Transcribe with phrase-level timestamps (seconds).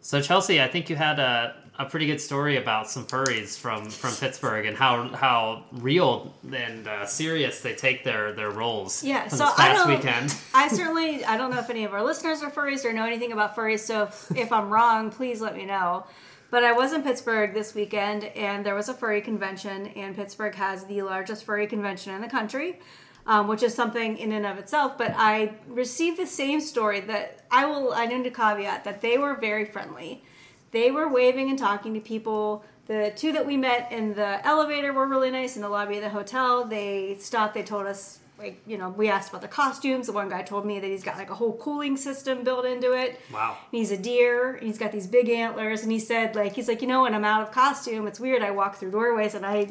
[0.00, 3.90] So Chelsea, I think you had a, a pretty good story about some furries from,
[3.90, 9.02] from Pittsburgh and how how real and uh, serious they take their, their roles.
[9.04, 9.96] Yeah, so this I past don't.
[9.96, 10.36] weekend.
[10.54, 13.32] I certainly I don't know if any of our listeners are furries or know anything
[13.32, 13.80] about furries.
[13.80, 16.06] So if, if I'm wrong, please let me know.
[16.50, 20.54] But I was in Pittsburgh this weekend, and there was a furry convention, and Pittsburgh
[20.54, 22.78] has the largest furry convention in the country.
[23.28, 27.42] Um, which is something in and of itself, but I received the same story that
[27.50, 27.92] I will.
[27.92, 30.22] I need to caveat that they were very friendly.
[30.70, 32.64] They were waving and talking to people.
[32.86, 36.02] The two that we met in the elevator were really nice in the lobby of
[36.02, 36.64] the hotel.
[36.64, 37.52] They stopped.
[37.52, 40.06] They told us like you know we asked about the costumes.
[40.06, 42.92] The one guy told me that he's got like a whole cooling system built into
[42.92, 43.20] it.
[43.30, 43.58] Wow.
[43.70, 44.54] And he's a deer.
[44.54, 45.82] And he's got these big antlers.
[45.82, 48.42] And he said like he's like you know when I'm out of costume, it's weird.
[48.42, 49.68] I walk through doorways and I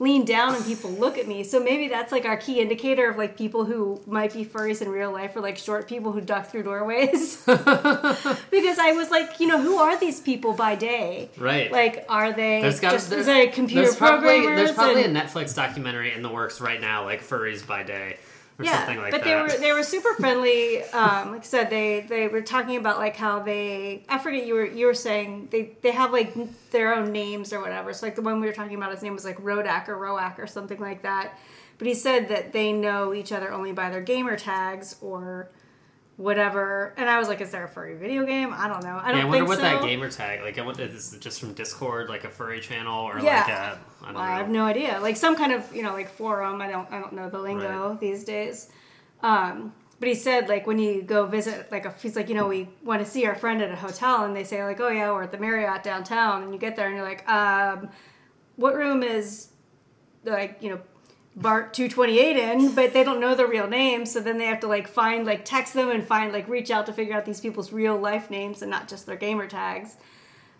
[0.00, 1.42] lean down and people look at me.
[1.42, 4.88] So maybe that's like our key indicator of like people who might be furries in
[4.88, 7.36] real life or like short people who duck through doorways.
[7.46, 11.30] because I was like, you know, who are these people by day?
[11.36, 11.72] Right.
[11.72, 14.40] Like, are they There's got just there- is they computer there's probably?
[14.46, 18.18] There's probably and- a Netflix documentary in the works right now, like Furries by Day
[18.58, 19.24] or yeah, something like but that.
[19.24, 20.82] they were they were super friendly.
[20.84, 24.54] Um, like I said, they they were talking about like how they I forget you
[24.54, 26.34] were you were saying they they have like
[26.70, 27.92] their own names or whatever.
[27.92, 30.38] So like the one we were talking about, his name was like Rodak or Roak
[30.38, 31.38] or something like that.
[31.78, 35.50] But he said that they know each other only by their gamer tags or
[36.18, 36.92] whatever.
[36.96, 38.52] And I was like, is there a furry video game?
[38.52, 39.00] I don't know.
[39.00, 39.62] I don't yeah, I wonder what so.
[39.62, 40.58] that gamer tag like.
[40.58, 43.40] I wonder, is it just from Discord, like a furry channel, or Yeah.
[43.40, 44.98] like a I Well, I have no idea.
[45.00, 46.60] Like some kind of you know like forum.
[46.60, 48.68] I don't I don't know the lingo these days.
[49.22, 52.48] Um, but he said like when you go visit like a, he's like you know
[52.48, 55.10] we want to see our friend at a hotel and they say like oh yeah
[55.12, 57.88] we're at the Marriott downtown and you get there and you're like um,
[58.56, 59.48] what room is
[60.24, 60.80] like you know
[61.40, 64.66] Bart 228 in, but they don't know their real names, so then they have to
[64.66, 67.72] like find like text them and find like reach out to figure out these people's
[67.72, 69.96] real life names and not just their gamer tags.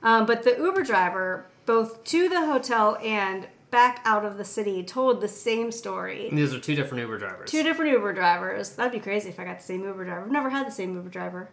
[0.02, 4.84] Um, but the Uber driver, both to the hotel and back out of the city,
[4.84, 6.28] told the same story.
[6.32, 7.50] These are two different Uber drivers.
[7.50, 8.76] Two different Uber drivers.
[8.76, 10.22] That'd be crazy if I got the same Uber driver.
[10.22, 11.50] I've never had the same Uber driver.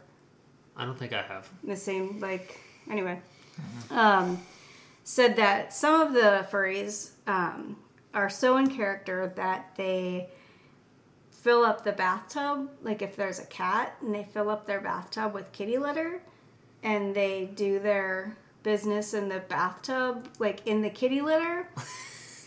[0.78, 1.50] I don't think I have.
[1.64, 2.59] The same like
[2.90, 3.19] anyway.
[3.90, 4.41] Um,
[5.03, 7.78] said that some of the furries um,
[8.16, 10.30] are so in character that they
[11.30, 15.34] fill up the bathtub like if there's a cat and they fill up their bathtub
[15.34, 16.20] with kitty litter
[16.81, 21.70] and they do their business in the bathtub like in the kitty litter.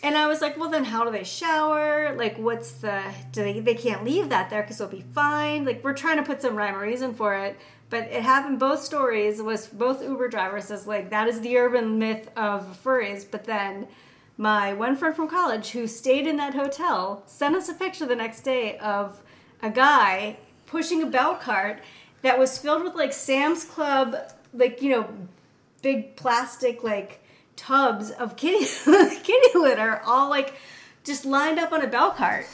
[0.01, 2.15] And i was like well then how do they shower?
[2.15, 3.03] Like what's the
[3.33, 6.23] do they they can't leave that there because they'll be fined like we're trying to
[6.23, 7.59] put some rhyme or reason for it
[7.89, 11.99] but it happened both stories was both uber drivers as like that is the urban
[11.99, 13.89] myth of furries but then
[14.39, 18.15] my one friend from college who stayed in that hotel sent us a picture the
[18.15, 19.21] next day of
[19.61, 21.83] a guy pushing a bell cart
[22.21, 24.15] that was filled with like Sam's Club,
[24.53, 25.09] like, you know,
[25.81, 27.21] big plastic like
[27.57, 28.65] tubs of kitty
[29.23, 30.53] kitty litter, all like
[31.03, 32.45] just lined up on a bell cart.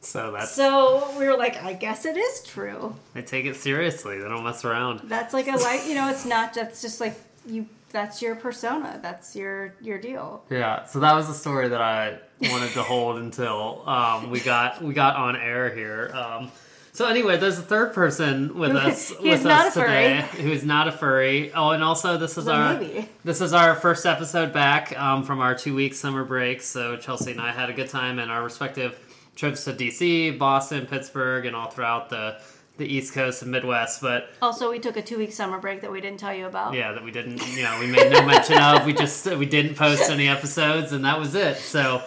[0.00, 2.96] So that's So we were like, I guess it is true.
[3.12, 4.18] they take it seriously.
[4.18, 5.02] They don't mess around.
[5.04, 7.66] That's like a like, you know, it's not just just like you.
[7.90, 8.98] That's your persona.
[9.02, 10.44] That's your your deal.
[10.50, 14.82] Yeah, so that was the story that I wanted to hold until um, we got
[14.82, 16.10] we got on air here.
[16.14, 16.50] Um,
[16.92, 19.88] so anyway, there's a third person with us with is not us a furry.
[19.88, 21.52] today who is not a furry.
[21.52, 23.08] Oh, and also this is our maybe.
[23.24, 26.62] this is our first episode back um, from our two week summer break.
[26.62, 28.98] So Chelsea and I had a good time in our respective
[29.36, 32.40] trips to DC, Boston, Pittsburgh, and all throughout the
[32.76, 34.00] the East Coast and Midwest.
[34.00, 36.74] But Also, we took a two week summer break that we didn't tell you about.
[36.74, 38.86] yeah, that we didn't, you know, we made no mention of.
[38.86, 41.56] We just we didn't post any episodes, and that was it.
[41.58, 42.02] So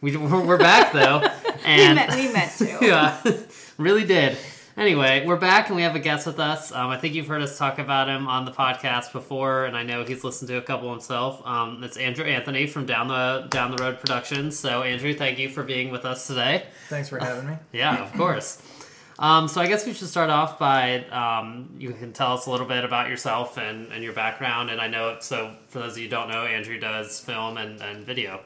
[0.00, 2.78] we we're back though, we and meant we meant to.
[2.82, 3.20] yeah,
[3.78, 4.36] really did.
[4.76, 6.72] Anyway, we're back and we have a guest with us.
[6.72, 9.84] Um, I think you've heard us talk about him on the podcast before, and I
[9.84, 11.40] know he's listened to a couple himself.
[11.46, 14.58] Um, it's Andrew Anthony from Down the Down the Road Productions.
[14.58, 16.66] So, Andrew, thank you for being with us today.
[16.88, 17.56] Thanks for having me.
[17.72, 18.60] Yeah, of course.
[19.18, 22.50] Um, so I guess we should start off by um, you can tell us a
[22.50, 24.70] little bit about yourself and, and your background.
[24.70, 27.80] And I know so for those of you who don't know, Andrew does film and,
[27.80, 28.40] and video.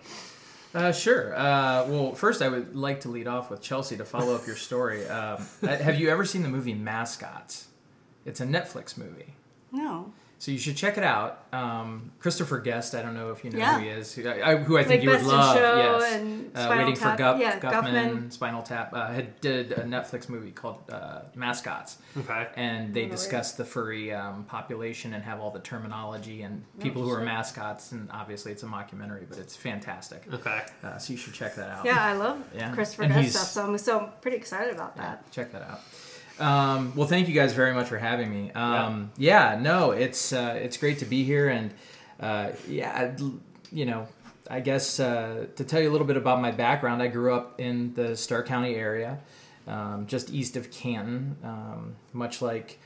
[0.75, 1.35] Uh, sure.
[1.35, 4.57] Uh, well, first, I would like to lead off with Chelsea to follow up your
[4.57, 5.07] story.
[5.09, 7.69] Um, have you ever seen the movie Mascots?
[8.27, 9.35] It's a Netflix movie.
[9.73, 10.13] No.
[10.41, 11.43] So you should check it out.
[11.53, 13.77] Um, Christopher Guest, I don't know if you know Yeah.
[13.79, 15.57] who he is, who I, who I think Like you would Best in love.
[15.57, 17.19] Show yes, and uh, Spinal waiting for Tap.
[17.19, 18.33] Guff, Yeah, Guffman, Guffman.
[18.33, 18.95] Spinal Tap.
[18.95, 22.47] Uh, had did a Netflix movie called uh, Mascots, Okay.
[22.55, 27.03] and they Remember discuss the furry um, population and have all the terminology and people
[27.03, 27.91] who are mascots.
[27.91, 30.23] And obviously, it's a mockumentary, but it's fantastic.
[30.33, 30.63] Okay.
[30.85, 31.85] Uh, so you should check that out.
[31.85, 32.73] Yeah, I love Yeah.
[32.75, 35.29] Christopher And Guest stuff, so I'm so I'm pretty excited about that.
[35.33, 35.81] Check that out.
[36.39, 38.53] Um, well, thank you guys very much for having me.
[38.53, 39.59] Um, yeah.
[39.61, 41.73] no, it's uh, it's great to be here, and
[42.21, 43.17] uh, yeah,
[43.73, 44.09] you know,
[44.51, 47.61] I guess uh, to tell you a little bit about my background, I grew up
[47.61, 49.19] in the Stark County area,
[49.67, 51.37] um, just east of Canton.
[51.43, 52.79] Um, much like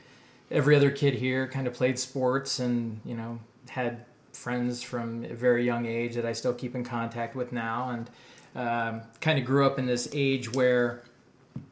[0.51, 3.39] every other kid here, kind of played sports, and you know,
[3.69, 7.89] had friends from a very young age that I still keep in contact with now,
[7.89, 8.09] and
[8.55, 11.03] um, kind of grew up in this age where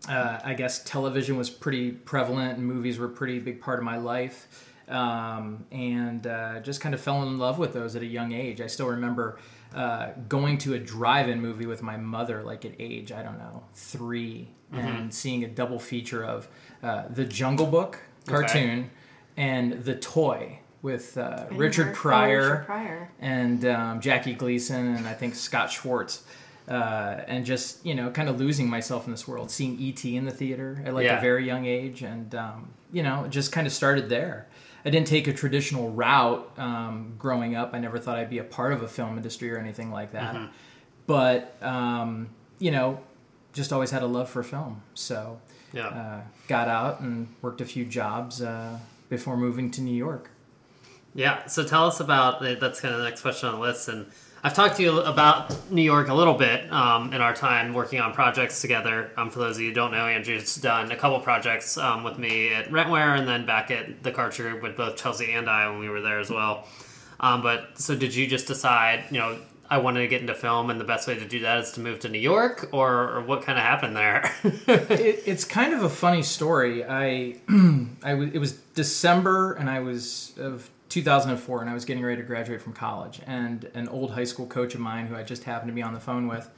[0.10, 3.86] uh, I guess television was pretty prevalent and movies were a pretty big part of
[3.86, 4.68] my life.
[4.88, 8.60] Um, and uh, just kind of fell in love with those at a young age.
[8.60, 9.40] I still remember
[9.74, 13.64] uh, going to a drive-in movie with my mother, like at age I don't know
[13.76, 16.48] 3 and seeing a double feature of
[16.84, 18.90] uh, the Jungle Book cartoon
[19.38, 23.12] and the Toy with uh, Richard Pryor Richard Pryor.
[23.20, 26.24] and um, Jackie Gleason and I think Scott Schwartz.
[26.72, 30.24] Uh, and just you know, kind of losing myself in this world, seeing ET in
[30.26, 31.18] the theater at like Yeah.
[31.18, 34.48] a very young age, and um, you know, it just kind of started there.
[34.86, 37.72] I didn't take a traditional route um, growing up.
[37.74, 40.50] I never thought I'd be a part of a film industry or anything like that.
[41.08, 42.30] But um,
[42.60, 43.00] you know,
[43.54, 44.82] just always had a love for film.
[44.94, 45.40] So
[45.74, 45.88] Yeah.
[45.88, 48.80] uh, got out and worked a few jobs uh,
[49.10, 50.30] before moving to New York.
[51.14, 53.90] Yeah, so tell us about that's kind of the next question on the list.
[53.90, 54.06] And
[54.44, 58.00] I've talked to you about New York a little bit um, in our time working
[58.00, 59.12] on projects together.
[59.16, 62.18] Um, for those of you who don't know, Andrew's done a couple projects um, with
[62.18, 65.70] me at Rentware and then back at the Karcher Group with both Chelsea and I
[65.70, 66.68] when we were there as well.
[67.20, 69.38] Um, but so did you just decide, you know,
[69.70, 71.80] I wanted to get into film and the best way to do that is to
[71.80, 74.34] move to New York, or, or what kind of happened there?
[74.44, 76.84] it, it's kind of a funny story.
[76.84, 77.38] I,
[78.04, 82.22] I w- it was December, and I was of 2004, and I was getting ready
[82.22, 83.22] to graduate from college.
[83.26, 85.94] And an old high school coach of mine, who I just happened to be on
[85.94, 86.50] the phone with,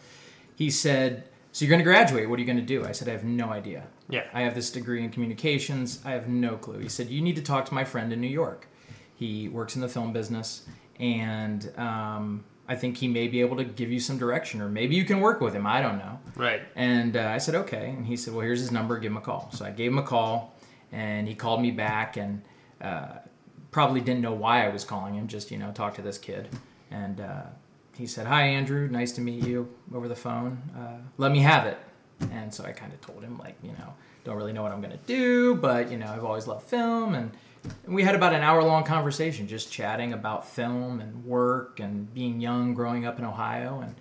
[0.55, 2.29] he said, "So you're going to graduate?
[2.29, 3.87] What are you going to do?" I said, "I have no idea.
[4.09, 4.25] Yeah.
[4.33, 6.01] I have this degree in communications.
[6.03, 8.27] I have no clue." He said, "You need to talk to my friend in New
[8.27, 8.67] York.
[9.15, 10.65] He works in the film business,
[10.99, 14.95] and." Um, I think he may be able to give you some direction, or maybe
[14.95, 15.67] you can work with him.
[15.67, 16.17] I don't know.
[16.37, 16.61] right.
[16.77, 17.89] And uh, I said, okay.
[17.89, 18.97] And he said, well, here's his number.
[18.99, 19.49] Give him a call.
[19.51, 20.55] So I gave him a call,
[20.93, 22.41] and he called me back, and
[22.79, 23.15] uh,
[23.73, 25.27] probably didn't know why I was calling him.
[25.27, 26.47] Just you know, talk to this kid.
[26.91, 27.43] And uh,
[27.95, 28.87] he said, hi, Andrew.
[28.87, 30.61] Nice to meet you over the phone.
[30.77, 31.77] Uh, let me have it.
[32.31, 33.93] And so I kind of told him, like, you know,
[34.23, 37.31] don't really know what I'm gonna do, but you know, I've always loved film and.
[37.85, 42.13] And we had about an hour long conversation just chatting about film and work and
[42.13, 43.79] being young growing up in Ohio.
[43.79, 43.95] And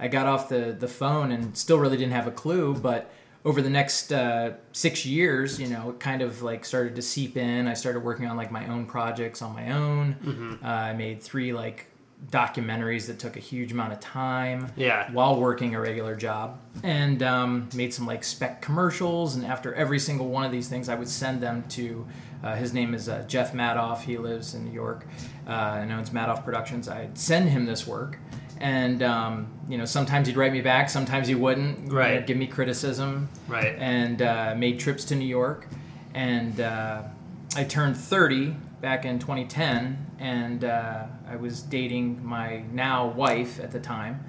[0.00, 2.74] I got off the, the phone and still really didn't have a clue.
[2.74, 3.12] But
[3.44, 7.36] over the next uh, six years, you know, it kind of like started to seep
[7.36, 7.66] in.
[7.66, 10.58] I started working on like my own projects on my own.
[10.62, 11.86] Uh, I made three like
[12.30, 15.10] documentaries that took a huge amount of time Yeah.
[15.10, 19.98] while working a regular job and um, made some like spec commercials and after every
[19.98, 22.06] single one of these things i would send them to
[22.44, 25.04] uh, his name is uh, jeff madoff he lives in new york
[25.48, 28.18] uh, and owns madoff productions i'd send him this work
[28.60, 32.20] and um, you know sometimes he'd write me back sometimes he wouldn't you Right.
[32.20, 33.74] know, give me criticism Right.
[33.78, 35.66] and uh, made trips to New York.
[36.14, 37.02] And uh,
[37.56, 43.70] I turned 30 back in 2010, and uh, I was dating my now wife at
[43.70, 44.22] the time.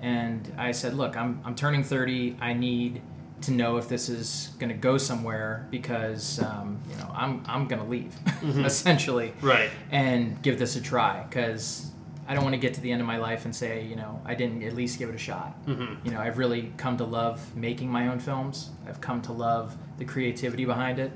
[0.00, 2.36] And I said, Look, I'm, I'm turning 30.
[2.40, 3.02] I need
[3.42, 7.68] to know if this is going to go somewhere because um, you know I'm, I'm
[7.68, 8.12] going to leave
[8.64, 9.70] essentially Right.
[9.92, 11.90] and give this a try because
[12.28, 14.20] I don't want to get to the end of my life and say, you know,
[14.24, 15.56] I didn't at least give it a shot.
[15.66, 16.04] Mm-hmm.
[16.06, 18.70] You know, I've really come to love making my own films.
[18.86, 21.10] I've come to love the creativity behind it.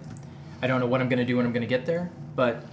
[0.62, 2.64] I don't know what I'm going to do when I'm going to get there, but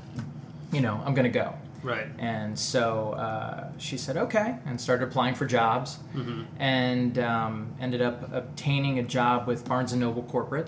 [0.72, 1.54] you know, I'm going to go.
[1.84, 2.08] Right.
[2.18, 6.44] And so uh, she said, okay, and started applying for jobs, Mm-hmm.
[6.62, 10.68] and um, ended up obtaining a job with Barnes and Noble Corporate.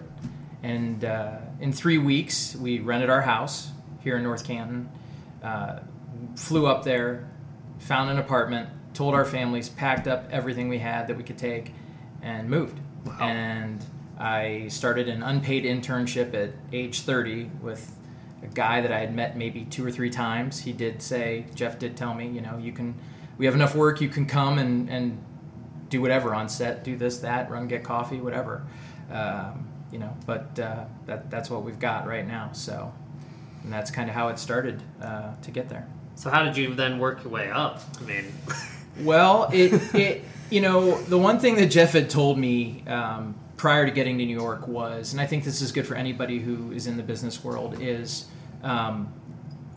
[0.63, 3.71] And uh, in three weeks, we rented our house
[4.03, 4.89] here in North Canton,
[5.43, 5.79] uh,
[6.35, 7.27] flew up there,
[7.81, 11.73] found an apartment, told our families, packed up everything we had that we could take,
[12.21, 12.79] and moved.
[13.05, 13.17] Wow.
[13.19, 13.85] And
[14.17, 17.95] I started an unpaid internship at age 30 with
[18.43, 20.59] a guy that I had met maybe two or three times.
[20.59, 22.95] He did say, Jeff did tell me, you know, you can,
[23.37, 25.23] we have enough work, you can come and, and
[25.89, 28.65] do whatever on set, do this, that, run, get coffee, whatever.
[29.11, 32.51] Um, you know, but uh, that, that's what we've got right now.
[32.53, 32.93] So,
[33.63, 35.87] and that's kind of how it started uh, to get there.
[36.21, 37.81] So how did you then work your way up?
[37.99, 38.25] I mean,
[38.99, 43.85] Well, it, it you know the one thing that Jeff had told me um, prior
[43.87, 46.71] to getting to New York was, and I think this is good for anybody who
[46.73, 48.25] is in the business world, is
[48.61, 49.11] um,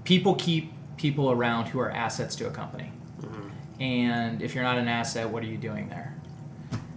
[0.05, 2.93] people keep people around who are assets to a company,
[3.81, 6.15] and if you're not an asset, what are you doing there?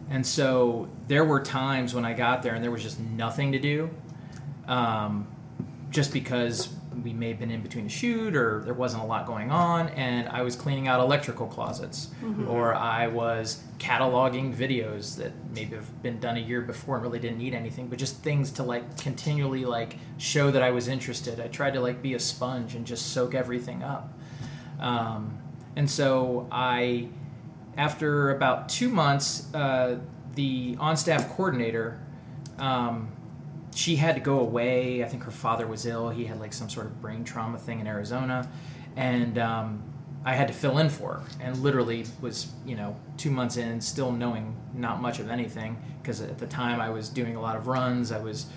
[0.09, 3.59] And so there were times when I got there and there was just nothing to
[3.59, 3.89] do.
[4.67, 5.25] um,
[5.89, 6.67] just because
[7.03, 9.89] we may have been in between a shoot or there wasn't a lot going on,
[9.89, 12.09] and I was cleaning out electrical closets,
[12.47, 17.19] or I was cataloging videos that maybe have been done a year before and really
[17.19, 21.39] didn't need anything, but just things to like continually like show that I was interested.
[21.39, 24.13] I tried to like be a sponge and just soak everything up.
[24.79, 25.37] Um,
[25.75, 27.09] and so I,
[27.77, 29.99] after about two months, uh,
[30.35, 31.99] the on-staff coordinator,
[32.59, 33.11] um,
[33.77, 35.03] she had to go away.
[35.03, 36.10] I think her father was ill.
[36.10, 38.50] He had like some sort of brain trauma thing in Arizona,
[38.96, 39.84] and um,
[40.25, 41.24] I had to fill in for her.
[41.39, 46.22] And literally was you know two months in, still knowing not much of anything because
[46.22, 48.12] at the time I was doing a lot of runs.
[48.12, 48.48] I was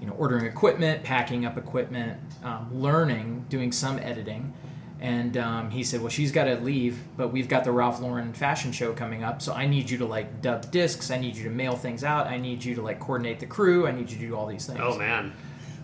[0.00, 4.54] you know ordering equipment, packing up equipment, um, learning, doing some editing.
[5.00, 8.34] And um, he said, "Well, she's got to leave, but we've got the Ralph Lauren
[8.34, 11.10] fashion show coming up, so I need you to like dub discs.
[11.10, 12.26] I need you to mail things out.
[12.26, 13.86] I need you to like coordinate the crew.
[13.86, 15.32] I need you to do all these things." Oh man,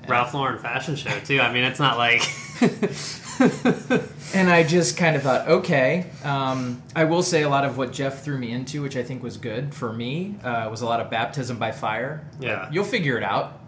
[0.07, 1.41] Ralph Lauren fashion show too.
[1.41, 2.23] I mean, it's not like
[4.35, 6.07] And I just kind of thought, okay.
[6.25, 9.23] Um, I will say a lot of what Jeff threw me into, which I think
[9.23, 12.29] was good for me, uh, was a lot of baptism by fire.
[12.41, 12.69] Yeah.
[12.73, 13.61] you'll figure it out.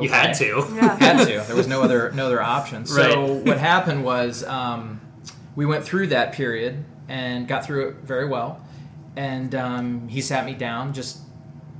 [0.00, 0.66] You had to.
[0.74, 0.96] Yeah.
[0.98, 1.44] had to.
[1.46, 2.84] There was no other no other option.
[2.86, 3.44] So Right.
[3.46, 5.00] what happened was um,
[5.56, 8.60] we went through that period and got through it very well.
[9.16, 11.18] And um, he sat me down just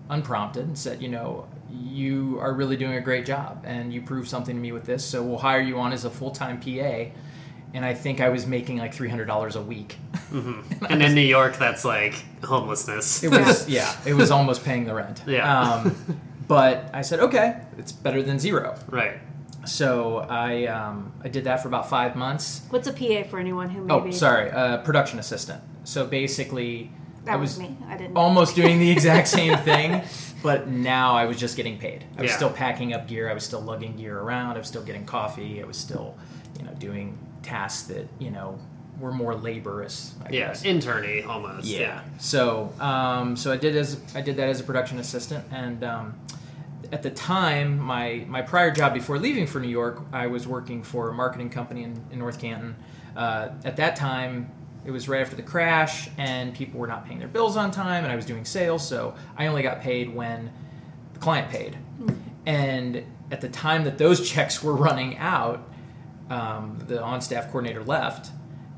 [0.09, 4.29] unprompted and said, you know, you are really doing a great job and you proved
[4.29, 5.05] something to me with this.
[5.05, 7.07] So we'll hire you on as a full time PA.
[7.73, 9.97] And I think I was making like three hundred dollars a week.
[10.91, 13.23] And in New York, that's like homelessness.
[13.25, 15.23] It was yeah, it was almost paying the rent.
[15.27, 15.61] Yeah.
[15.61, 15.97] Um,
[16.49, 18.77] but I said, okay, it's better than zero.
[18.89, 19.19] right.
[19.67, 22.61] So I um, I did that for about five months.
[22.69, 24.13] What's a PA for anyone who Oh, maybe?
[24.13, 25.63] sorry, uh, production assistant.
[25.85, 26.91] So basically,
[27.25, 27.77] That I was, was me.
[27.89, 28.15] I didn't.
[28.15, 30.03] almost doing the exact same thing,
[30.43, 32.05] but now I was just getting paid.
[32.19, 32.37] I was Yeah.
[32.37, 33.31] still packing up gear.
[33.31, 34.57] I was still lugging gear around.
[34.57, 35.63] I was still getting coffee.
[35.63, 36.15] I was still,
[36.59, 38.59] you know, doing tasks that you know
[39.01, 40.15] were more laborious.
[40.27, 40.63] I Yeah, guess.
[40.63, 41.65] interny almost.
[41.67, 41.79] Yeah.
[41.81, 42.01] Yeah.
[42.19, 46.15] So, um, so I did as I did that as a production assistant, and um,
[46.93, 50.83] at the time, my my prior job before leaving for New York, I was working
[50.83, 52.77] for a marketing company in, in North Canton.
[53.17, 54.51] Uh, at that time,
[54.85, 58.05] it was right after the crash, and people were not paying their bills on time,
[58.05, 60.53] and I was doing sales, so I only got paid when
[61.15, 61.79] the client paid.
[62.47, 65.69] And at the time that those checks were running out,
[66.29, 68.31] um, the on-staff coordinator left,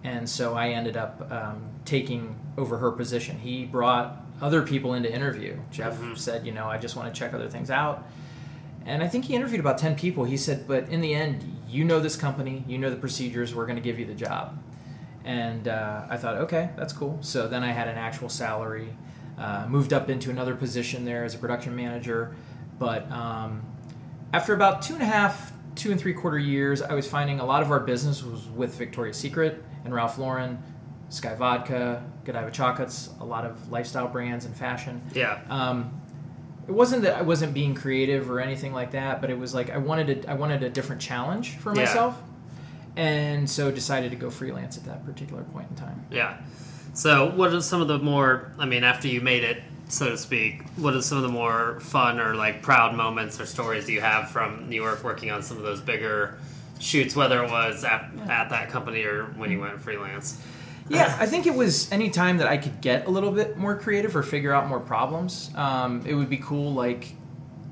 [0.04, 3.38] and so I ended up um, taking over her position.
[3.38, 5.58] He brought other people in to interview.
[5.70, 8.06] Jeff said, you know, I just want to check other things out.
[8.84, 10.24] And I think he interviewed about 10 people.
[10.24, 13.66] He said, but in the end, you know this company, you know the procedures, we're
[13.66, 14.62] going to give you the job.
[15.24, 17.18] And uh, I thought, okay, that's cool.
[17.20, 18.96] So then I had an actual salary,
[19.38, 22.36] uh, moved up into another position there as a production manager.
[22.78, 23.62] But um,
[24.32, 27.44] after about two and a half, two and three quarter years, I was finding a
[27.44, 30.62] lot of our business was with Victoria's Secret and Ralph Lauren,
[31.10, 35.00] Skyy Vodka, Godiva Chocolates, a lot of lifestyle brands and fashion.
[35.14, 35.40] Yeah.
[35.48, 36.00] Um,
[36.66, 39.70] it wasn't that I wasn't being creative or anything like that, but it was like
[39.70, 41.82] I wanted a, I wanted a different challenge for Yeah.
[41.82, 42.20] myself,
[42.96, 46.04] and so decided to go freelance at that particular point in time.
[46.10, 46.38] Yeah.
[46.92, 48.50] So, what are some of the more?
[48.58, 51.78] I mean, after you made it, so to speak, what are some of the more
[51.80, 55.58] fun or like proud moments or stories you have from New York working on some
[55.58, 56.38] of those bigger
[56.80, 60.42] shoots, whether it was at, at that company or when you went freelance?
[60.88, 63.76] Yeah, I think it was any time that I could get a little bit more
[63.76, 65.50] creative or figure out more problems.
[65.54, 67.14] Um, it would be cool, like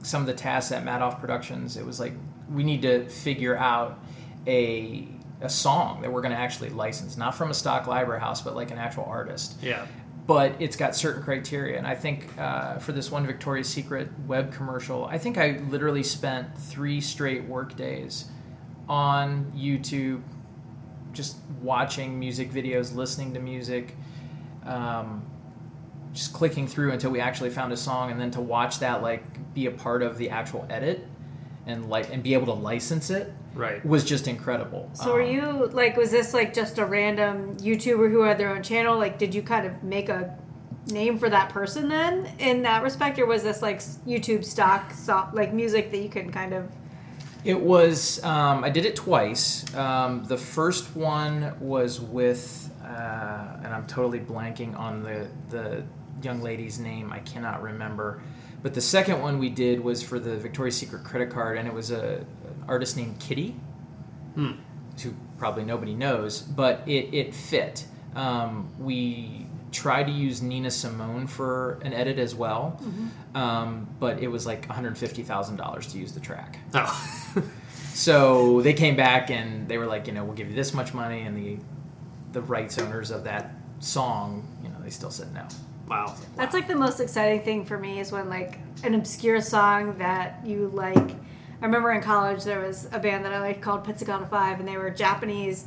[0.02, 1.76] some of the tasks at Madoff Productions.
[1.76, 2.12] It was like
[2.50, 3.98] we need to figure out
[4.46, 5.08] a
[5.40, 8.54] a song that we're going to actually license, not from a stock library house, but
[8.54, 9.56] like an actual artist.
[9.62, 9.86] Yeah.
[10.26, 14.54] But it's got certain criteria, and I think uh, for this one Victoria's Secret web
[14.54, 18.24] commercial, I think I literally spent three straight work days
[18.88, 20.22] on YouTube
[21.14, 23.96] just watching music videos, listening to music,
[24.66, 25.22] um,
[26.12, 29.22] just clicking through until we actually found a song, and then to watch that like
[29.54, 31.06] be a part of the actual edit
[31.66, 33.84] and like and be able to license it Right.
[33.86, 34.90] was just incredible.
[34.94, 38.50] So were Um, you like was this like just a random YouTuber who had their
[38.50, 38.98] own channel?
[38.98, 40.36] Like did you kind of make a
[40.88, 45.26] name for that person then in that respect or was this like YouTube stock so,
[45.32, 46.68] like music that you can kind of
[47.44, 48.22] It was.
[48.24, 49.72] Um, I did it twice.
[49.74, 55.84] Um, the first one was with, uh, and I'm totally blanking on the the
[56.22, 57.12] young lady's name.
[57.12, 58.22] I cannot remember.
[58.62, 61.74] But the second one we did was for the Victoria's Secret credit card, and it
[61.74, 63.54] was a an artist named Kitty,
[65.02, 67.84] who probably nobody knows, but it it fit.
[68.16, 69.43] Um, we
[69.74, 73.36] tried to use Nina Simone for an edit as well, Mm-hmm.
[73.36, 76.58] um, but it was like $150,000 to use the track.
[76.72, 77.32] Oh.
[77.94, 80.92] So they came back and they were like, you know, we'll give you this much
[80.94, 81.58] money, and the
[82.32, 85.46] the rights owners of that song, you know, they still said no.
[85.88, 86.12] wow.
[86.34, 90.40] That's like the most exciting thing for me is when like an obscure song that
[90.44, 91.12] you like.
[91.62, 94.66] I remember in college there was a band that I liked called Pizzicato Five, and
[94.68, 95.66] they were Japanese,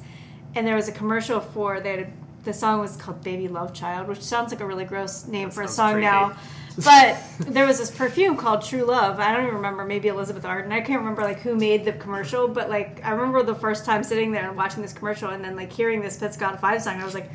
[0.53, 2.11] and there was a commercial for they had,
[2.47, 5.61] the song was called Baby Love Child, which sounds like a really gross name for
[5.61, 6.05] a song creepy.
[6.05, 6.35] now.
[6.83, 9.19] But there was this perfume called True Love.
[9.19, 10.71] I don't even remember, maybe Elizabeth Arden.
[10.71, 14.03] I can't remember like who made the commercial, but like I remember the first time
[14.03, 17.01] sitting there and watching this commercial, and then like hearing this Pizzicato Five song.
[17.01, 17.31] I was like,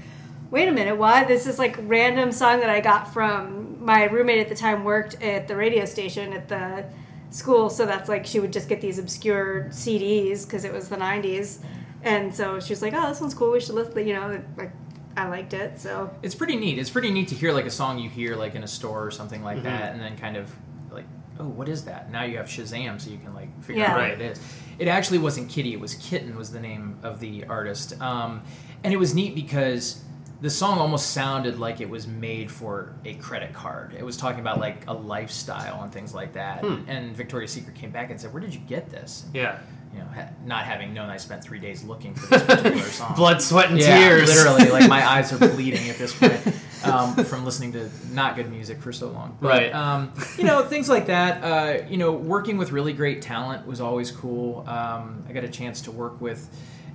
[0.50, 1.28] wait a minute, what?
[1.28, 5.20] This is like random song that I got from my roommate at the time worked
[5.20, 6.84] at the radio station at the
[7.30, 10.96] school, so that's like she would just get these obscure CDs because it was the
[10.96, 11.58] '90s,
[12.04, 13.50] and so she was like, oh, this one's cool.
[13.50, 14.06] We should listen.
[14.06, 14.70] You know, like
[15.16, 16.78] I liked it, so It's pretty neat.
[16.78, 19.10] It's pretty neat to hear like a song you hear like in a store or
[19.10, 19.62] something like Mhm.
[19.64, 20.50] that, and then kind of
[20.90, 21.04] like,
[21.38, 22.10] oh, what is that?
[22.10, 23.92] Now you have Shazam, so you can like figure Yeah.
[23.92, 24.40] out what it is.
[24.78, 25.72] It actually wasn't Kitty.
[25.72, 28.42] It was Kitten was the name of the artist, um,
[28.84, 30.02] and it was neat because
[30.40, 33.94] the song almost sounded like it was made for a credit card.
[33.96, 36.64] It was talking about like a lifestyle and things like that.
[36.64, 36.78] Hmm.
[36.88, 39.58] And Victoria's Secret came back and said, "Where did you get this?" Yeah.
[39.92, 43.14] You know, ha- not having known I spent three days looking for this particular song.
[43.14, 44.28] Blood, sweat, and Yeah, tears.
[44.34, 46.40] literally, like my eyes are bleeding at this point
[46.84, 49.36] um, from listening to not good music for so long.
[49.40, 49.74] But, Right.
[49.74, 51.42] Um, you know, things like that.
[51.44, 54.64] Uh, you know, working with really great talent was always cool.
[54.66, 56.48] Um, I got a chance to work with,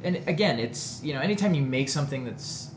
[0.03, 2.71] and again, it's you know, anytime you make something that's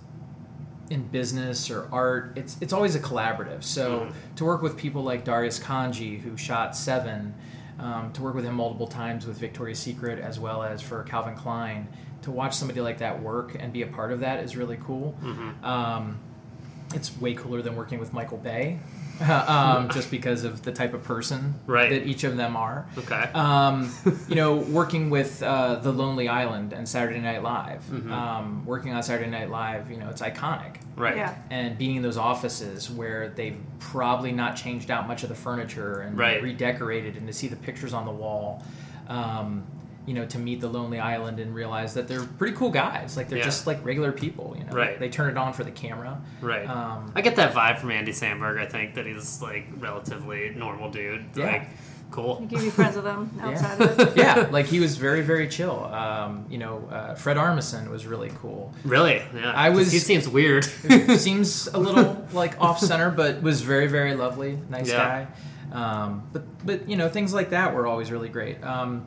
[0.91, 3.63] in business or art, it's it's always a collaborative.
[3.63, 4.13] So Mhm.
[4.37, 7.33] to work with people like Darius Khondji, who shot Seven,
[7.81, 11.35] um, to work with him multiple times with Victoria's Secret as well as for Calvin
[11.35, 11.89] Klein,
[12.23, 15.17] to watch somebody like that work and be a part of that is really cool.
[15.23, 15.65] Mhm.
[15.65, 16.19] Um,
[16.95, 18.79] it's way cooler than working with Michael Bay,
[19.49, 21.91] um, just because of the type of person Right.
[21.91, 22.87] that each of them are.
[22.99, 23.23] Okay.
[23.35, 23.93] Um,
[24.29, 28.11] you know, working with uh, The Lonely Island and Saturday Night Live, Mhm.
[28.11, 30.77] um, working on Saturday Night Live, you know, it's iconic.
[30.97, 31.17] right.
[31.17, 31.35] yeah.
[31.51, 36.01] And being in those offices where they've probably not changed out much of the furniture
[36.01, 36.43] and Right.
[36.43, 38.63] redecorated, and to see the pictures on the wall,
[39.09, 39.63] um,
[40.07, 43.17] you know, to meet the Lonely Island and realize that they're pretty cool guys.
[43.17, 43.45] Like they're Yeah.
[43.45, 44.55] just like regular people.
[44.59, 44.99] You know, Right.
[44.99, 46.21] They turn it on for the camera.
[46.41, 46.69] Right.
[46.69, 48.59] Um, I get that vibe from Andy Samberg.
[48.59, 51.25] I think that he's like relatively normal dude.
[51.35, 51.47] Yeah.
[51.47, 51.69] Like
[52.11, 52.41] cool.
[52.43, 54.17] You can be friends with them outside of it.
[54.17, 55.85] yeah, like he was very, very chill.
[55.85, 58.75] Um, you know, uh, Fred Armisen was really cool.
[58.85, 59.23] Really?
[59.33, 59.53] Yeah.
[59.55, 60.65] I was- He seems weird.
[61.19, 65.27] Seems a little like off center, but was very, very lovely, nice Yeah.
[65.27, 65.27] guy.
[65.73, 68.61] Um, but, but you know, things like that were always really great.
[68.65, 69.07] Um,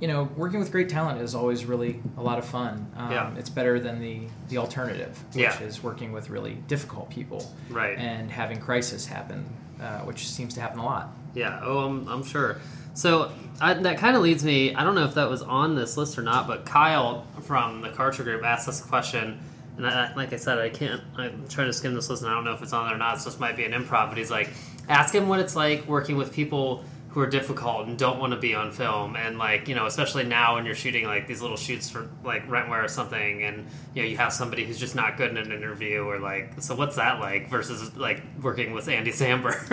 [0.00, 2.86] you know, working with great talent is always really a lot of fun.
[2.96, 3.34] Um, Yeah.
[3.36, 5.60] It's better than the the alternative, which Yeah.
[5.60, 7.98] is working with really difficult people right.
[7.98, 9.44] and having crisis happen,
[9.80, 11.12] uh, which seems to happen a lot.
[11.34, 12.56] Yeah, oh, I'm, I'm sure.
[12.94, 13.30] So
[13.60, 14.74] I, that kind of leads me.
[14.74, 17.90] I don't know if that was on this list or not, but Kyle from the
[17.90, 19.38] Karcher Group asked us a question,
[19.76, 21.00] and I, like I said, I can't.
[21.16, 22.98] I'm trying to skim this list, and I don't know if it's on there or
[22.98, 23.20] not.
[23.20, 24.08] So this might be an improv.
[24.08, 24.50] But he's like,
[24.88, 26.82] ask him what it's like working with people
[27.18, 30.22] who are difficult and don't want to be on film, and like you know, especially
[30.22, 34.02] now when you're shooting like these little shoots for like Rentware or something, and you
[34.02, 36.94] know you have somebody who's just not good in an interview, or like, so what's
[36.94, 39.66] that like versus like working with Andy Samberg?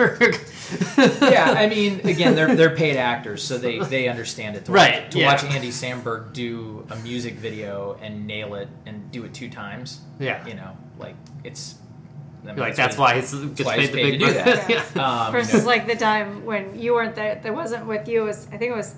[1.20, 4.64] yeah, I mean, again, they're they're paid actors, so they they understand it.
[4.64, 5.26] To Right, Watch, to yeah.
[5.26, 10.00] watch Andy Samberg do a music video and nail it and do it two times.
[10.18, 10.44] Yeah.
[10.48, 11.76] You know, like it's.
[12.44, 14.32] I mean, like that's that's why he's gets why paid he's the big to do
[14.32, 14.70] that.
[14.70, 14.84] yeah.
[15.02, 18.22] Um, you Versus know, like the time when you weren't there, that wasn't with you.
[18.22, 18.94] It was I think it was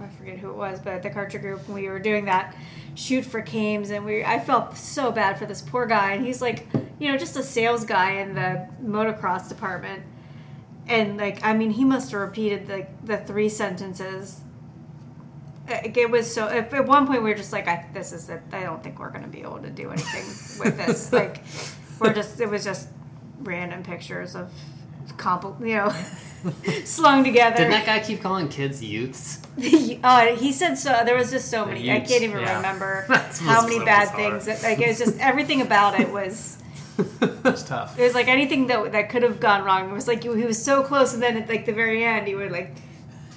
[0.00, 2.54] I forget who it was, but the Karcher Group we were doing that
[2.96, 6.42] shoot for Kames, and we I felt so bad for this poor guy, and he's
[6.42, 6.66] like
[6.98, 10.02] you know just a sales guy in the motocross department,
[10.86, 14.40] and like I mean he must have repeated the the three sentences.
[15.68, 16.48] It it was so.
[16.48, 18.40] At at one point, we were just like, I, "This is it.
[18.52, 20.24] I don't think we're going to be able to do anything
[20.64, 21.42] with this." Like,
[21.98, 22.40] we're just.
[22.40, 22.88] It was just
[23.40, 24.50] random pictures of,
[25.16, 25.92] compl- you know,
[26.84, 27.56] slung together.
[27.56, 29.40] Didn't that guy keep calling kids youths?
[30.02, 31.02] uh, he said so.
[31.04, 31.90] There was just so The many.
[31.90, 32.56] I can't even yeah.
[32.56, 33.02] remember
[33.40, 34.30] how many so bad bizarre.
[34.40, 34.46] things.
[34.46, 36.58] That, like it was just everything about it was.
[37.20, 37.98] it's tough.
[37.98, 39.90] It was like anything that that could have gone wrong.
[39.90, 42.34] It was like he was so close, and then at like the very end, he
[42.34, 42.74] would like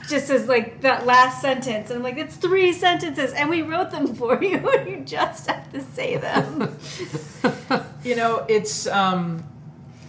[0.10, 3.92] just as like that last sentence, and I'm like, it's three sentences, and we wrote
[3.92, 4.60] them for you.
[4.88, 6.78] you just have to say them.
[8.04, 8.88] You know, it's.
[8.88, 9.44] Um,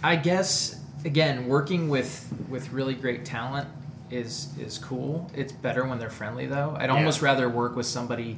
[0.01, 3.67] I guess again, working with with really great talent
[4.09, 5.29] is is cool.
[5.35, 6.73] It's better when they're friendly, though.
[6.79, 8.37] I'd almost rather work with somebody,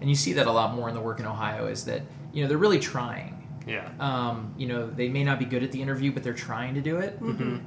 [0.00, 1.66] and you see that a lot more in the work in Ohio.
[1.66, 3.88] Is that you know they're really trying Yeah.
[3.98, 6.80] Um, you know, they may not be good at the interview, but they're trying to
[6.80, 7.18] do it.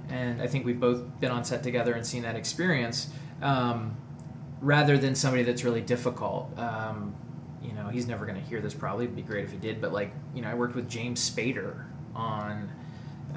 [0.10, 3.10] And I think we've both been on set together and seen that experience.
[3.44, 3.98] Um,
[4.62, 6.58] rather than somebody that's really difficult.
[6.58, 7.16] Um,
[7.62, 9.06] you know, he's never going to hear this probably.
[9.06, 9.82] It'd be great if he did.
[9.82, 12.72] But like, you know, I worked with James Spader on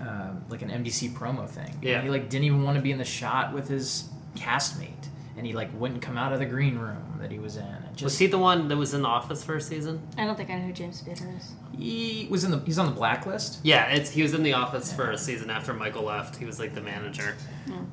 [0.01, 1.71] uh, like an NBC promo thing.
[1.75, 2.03] And Yeah.
[2.03, 5.53] he like didn't even want to be in the shot with his castmate, and he
[5.53, 7.67] like wouldn't come out of the green room that he was in.
[7.93, 10.07] Just Was he the one that was in the office first season?
[10.19, 11.53] I don't think I know who James Spader is.
[11.77, 13.61] he was in the he's on the blacklist.
[13.65, 16.37] Yeah, it's he was in the office for a season after Michael left.
[16.37, 17.35] He was like the manager.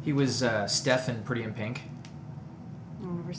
[0.04, 1.82] He was uh, Steff in Pretty in Pink,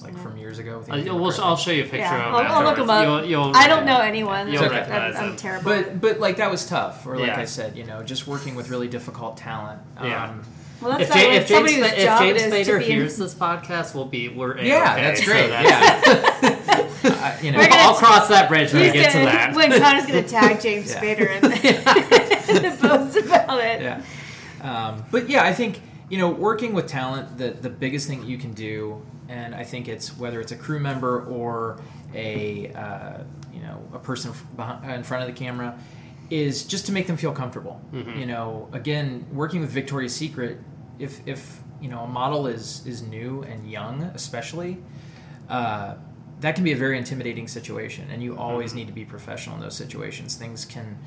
[0.03, 0.79] I don't remember seeing like from years ago.
[0.79, 2.79] with Uh, Andy we'll, I'll show you a picture Yeah, of him I'll, I'll look
[2.79, 3.05] him up.
[3.05, 4.49] You'll, you'll I don't know anyone.
[4.53, 5.31] You'll so recognize I'm, him.
[5.33, 5.65] I'm terrible.
[5.71, 7.07] But but like that was tough.
[7.07, 7.39] Or like Yeah.
[7.39, 9.81] I said, you know, just working with really difficult talent.
[10.03, 10.25] Yeah.
[10.31, 10.43] Um,
[10.83, 13.35] well, that's If, not Ja- if James, somebody if James Spader to be in- this
[13.35, 15.49] podcast, we'll be we're A-okay, yeah, that's so great.
[15.49, 16.61] that's- yeah.
[17.05, 19.55] I- you know, We're gonna- I'll cross that bridge when we get to gonna, that.
[19.55, 21.01] when Connor's gonna tag James Yeah.
[21.01, 23.81] Spader in the, in the post about it.
[23.83, 24.03] yeah.
[24.63, 25.81] Um, but yeah, I think
[26.11, 29.89] you know, working with talent, the the biggest thing you can do, and I think
[29.89, 31.81] it's whether it's a crew member or
[32.15, 33.19] a uh,
[33.53, 35.79] you know a person behind, in front of the camera,
[36.31, 37.81] is just to make them feel comfortable.
[38.19, 40.59] You know, again, working with Victoria's Secret,
[40.99, 44.79] if if you know a model is is new and young, especially.
[45.49, 45.97] Uh,
[46.41, 49.63] that can be a very intimidating situation, and you always need to be professional in
[49.63, 50.35] those situations.
[50.35, 50.99] Things can,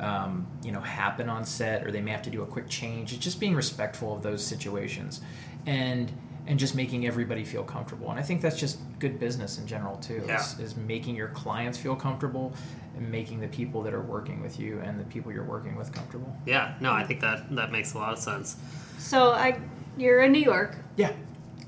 [0.00, 3.12] um, you know, happen on set, or they may have to do a quick change.
[3.12, 5.20] It's just being respectful of those situations,
[5.66, 6.12] and
[6.46, 8.10] and just making everybody feel comfortable.
[8.10, 10.22] And I think that's just good business in general too.
[10.26, 10.40] Yeah.
[10.40, 12.52] Is, is making your clients feel comfortable,
[12.96, 15.92] and making the people that are working with you and the people you're working with
[15.92, 16.34] comfortable.
[16.46, 18.56] Yeah, no, I think that that makes a lot of sense.
[18.98, 19.58] So I,
[19.96, 21.12] you're in New York, Yeah.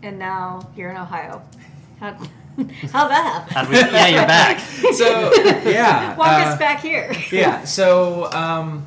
[0.02, 1.42] and now you're in Ohio.
[2.00, 2.12] How,
[2.92, 3.54] how'd that happen?
[3.54, 4.60] How'd we, yeah, you're back.
[4.94, 5.32] So
[5.68, 6.16] yeah.
[6.16, 7.12] Walk uh, us back here.
[7.32, 8.86] yeah so um,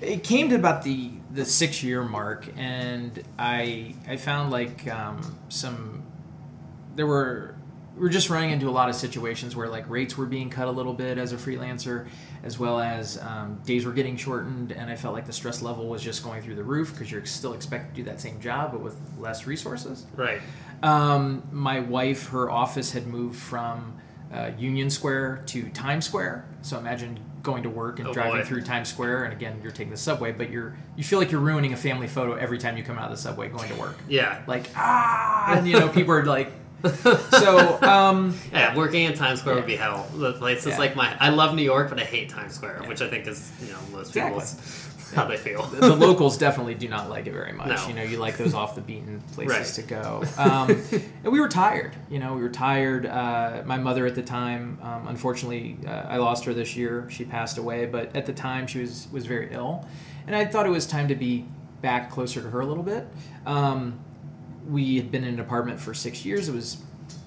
[0.00, 5.38] it came to about the the six year mark and i i found like um,
[5.48, 6.02] some
[6.96, 7.54] there were
[7.96, 10.66] we are just running into a lot of situations where like rates were being cut
[10.68, 12.08] a little bit as a freelancer
[12.42, 15.86] as well as um, days were getting shortened and i felt like the stress level
[15.88, 18.72] was just going through the roof because you're still expected to do that same job
[18.72, 20.40] but with less resources Right.
[20.82, 24.00] um, my wife, her office had moved from
[24.32, 26.46] uh, Union Square to Times Square.
[26.62, 28.44] So imagine going to work and Oh, driving boy.
[28.46, 31.40] through Times Square, and again, you're taking the subway, but you're you feel like you're
[31.40, 33.96] ruining a family photo every time you come out of the subway going to work.
[34.08, 34.42] Yeah.
[34.46, 36.52] Like ah, and you know people are like,
[37.30, 40.08] so um, Yeah, working in Times Square would be hell.
[40.14, 40.78] The place is Yeah.
[40.78, 41.16] like my.
[41.20, 43.78] I love New York, but I hate Times Square, which I think is you know
[43.92, 44.30] most Exactly.
[44.40, 45.62] people's how they feel.
[45.66, 47.68] the, locals definitely do not like it very much.
[47.68, 47.88] No.
[47.88, 49.66] You know, you like those off the beaten places Right.
[49.66, 50.24] to go.
[50.38, 50.70] Um,
[51.24, 51.94] and we were tired.
[52.08, 53.06] You know, we were tired.
[53.06, 57.08] Uh, my mother at the time, um, unfortunately, uh, I lost her this year.
[57.10, 59.86] She passed away, but at the time she was was very ill,
[60.26, 61.46] and I thought it was time to be
[61.82, 63.06] back closer to her a little bit.
[63.46, 63.98] Um,
[64.68, 66.48] we had been in an apartment for six years.
[66.48, 66.78] It was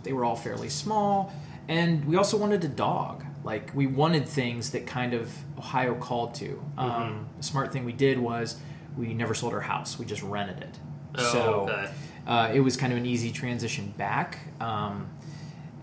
[0.04, 1.34] they were all fairly small,
[1.68, 3.23] and we also wanted a dog.
[3.44, 6.64] Like we wanted things that kind of Ohio called to.
[6.78, 8.56] Um, the smart thing we did was
[8.98, 10.00] we never sold our house.
[10.00, 10.80] We just rented it.
[11.16, 11.90] Oh, so okay.
[12.26, 14.40] uh, it was kind of an easy transition back.
[14.62, 15.10] Um,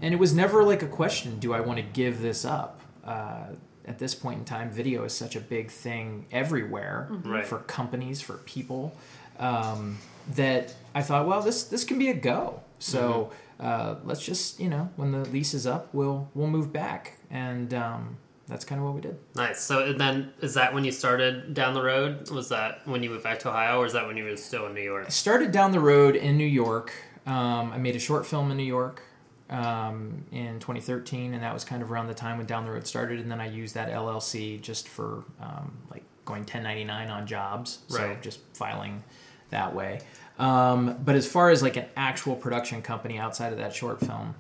[0.03, 2.81] and it was never like a question: Do I want to give this up?
[3.05, 3.44] Uh,
[3.87, 7.44] at this point in time, video is such a big thing everywhere Right.
[7.46, 8.94] for companies, for people,
[9.38, 9.99] um,
[10.37, 12.62] that I thought, well, this this can be a go.
[12.81, 17.19] So uh, let's just, you know, when the lease is up, we'll we'll move back,
[17.31, 18.16] and um,
[18.49, 19.19] that's kind of what we did.
[19.37, 19.61] Nice.
[19.61, 22.29] So then is that when you started down the road?
[22.31, 24.66] Was that when you moved back to Ohio, or is that when you were still
[24.66, 25.05] in New York?
[25.07, 26.93] I started down the road in New York.
[27.27, 29.03] Um, I made a short film in New York
[29.51, 32.87] um, in 2013, and that was kind of around the time when Down the Road
[32.87, 33.21] started.
[33.21, 38.16] And then I used that LLC just for um, like going 1099 on jobs, so
[38.23, 39.03] just filing
[39.51, 40.01] that way.
[40.40, 44.35] Um, but as far as like an actual production company outside of that short film,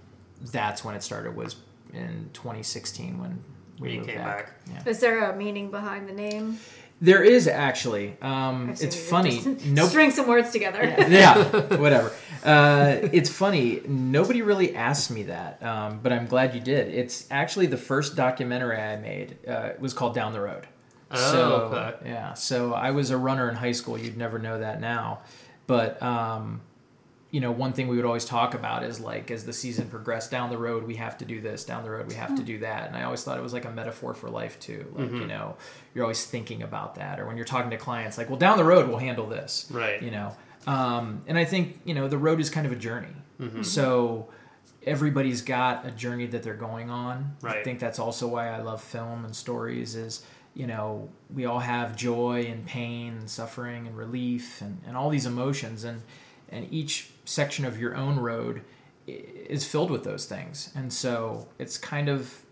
[0.52, 1.36] that's when it started.
[1.36, 1.56] Was
[1.92, 3.42] in 2016 when
[3.78, 4.46] we You moved came back.
[4.66, 4.84] back.
[4.86, 4.90] Yeah.
[4.90, 6.58] Is there a meaning behind the name?
[7.02, 8.16] There is actually.
[8.20, 9.40] Um, it's funny.
[9.40, 9.88] just- Nope.
[9.88, 10.82] String some words together.
[11.08, 11.44] yeah,
[11.76, 12.12] whatever.
[12.44, 13.80] Uh, it's funny.
[13.86, 16.88] Nobody really asked me that, um, but I'm glad you did.
[16.94, 19.38] It's actually the first documentary I made.
[19.48, 20.66] Uh, it was called Down the Road.
[21.10, 22.10] Oh, so, okay.
[22.10, 22.34] Yeah.
[22.34, 23.98] So I was a runner in high school.
[23.98, 25.20] You'd never know that now,
[25.70, 26.60] but um,
[27.30, 30.30] you know, one thing we would always talk about is like as the season progressed
[30.32, 31.64] down the road, we have to do this.
[31.64, 32.88] Down the road, we have to do that.
[32.88, 34.84] And I always thought it was like a metaphor for life too.
[34.96, 35.56] Like you know,
[35.94, 38.64] you're always thinking about that, or when you're talking to clients, like, well, down the
[38.64, 40.02] road, we'll handle this Right.
[40.02, 40.28] you know
[40.66, 43.16] um, and i think you know the road is kind of a journey
[43.62, 44.28] so
[44.84, 48.82] everybody's got a journey that they're going on i think that's also why i love
[48.82, 50.22] film and stories is
[50.54, 55.08] you know, we all have joy and pain and suffering and relief and, and all
[55.10, 55.84] these emotions.
[55.84, 56.02] And,
[56.48, 58.62] and each section of your own road
[59.06, 60.72] is filled with those things.
[60.74, 62.42] And so it's kind of,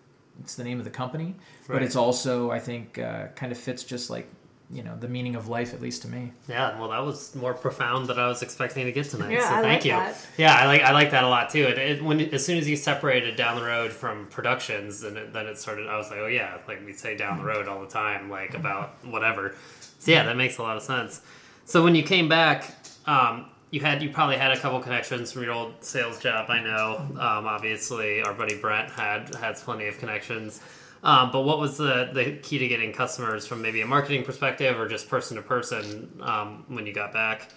[0.40, 1.34] it's the name of the company,
[1.66, 4.28] but it's also, I think, uh, kind of fits just like,
[4.70, 6.30] you know, the meaning of life, at least to me.
[6.46, 9.32] Yeah, well, that was more profound than I was expecting to get tonight.
[9.32, 9.92] Yeah, so I thank like you.
[9.92, 10.26] that.
[10.36, 11.64] Yeah, I like I like that a lot too.
[11.64, 15.32] It, it, when as soon as you separated down the road from productions, and it,
[15.32, 15.88] then it started.
[15.88, 18.54] I was like, oh yeah, like we say down the road all the time, like
[18.54, 19.54] about whatever.
[19.98, 21.22] So yeah, that makes a lot of sense.
[21.64, 22.74] So when you came back,
[23.06, 26.50] um, you had you probably had a couple connections from your old sales job.
[26.50, 26.96] I know.
[27.12, 30.60] Um, obviously, our buddy Brent had had plenty of connections.
[31.02, 34.78] Um, but what was the, the key to getting customers from maybe a marketing perspective
[34.78, 37.50] or just person to person um, when you got back?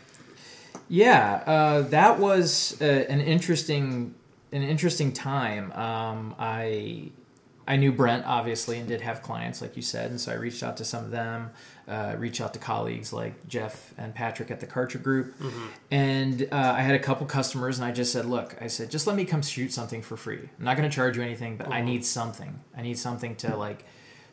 [0.90, 4.16] Yeah, uh, that was uh, an interesting
[4.52, 5.72] an interesting time.
[5.72, 7.12] Um, I
[7.72, 10.62] I knew Brent obviously and did have clients like you said, and so I reached
[10.62, 11.52] out to some of them,
[11.88, 15.34] uh, reached out to colleagues like Jeff and Patrick at the Karcher Group,
[15.90, 19.08] and uh, I had a couple customers, and I just said, look, I said just
[19.08, 20.50] let me come shoot something for free.
[20.60, 22.60] I'm not going to charge you anything, but I need something.
[22.78, 23.86] I need something to like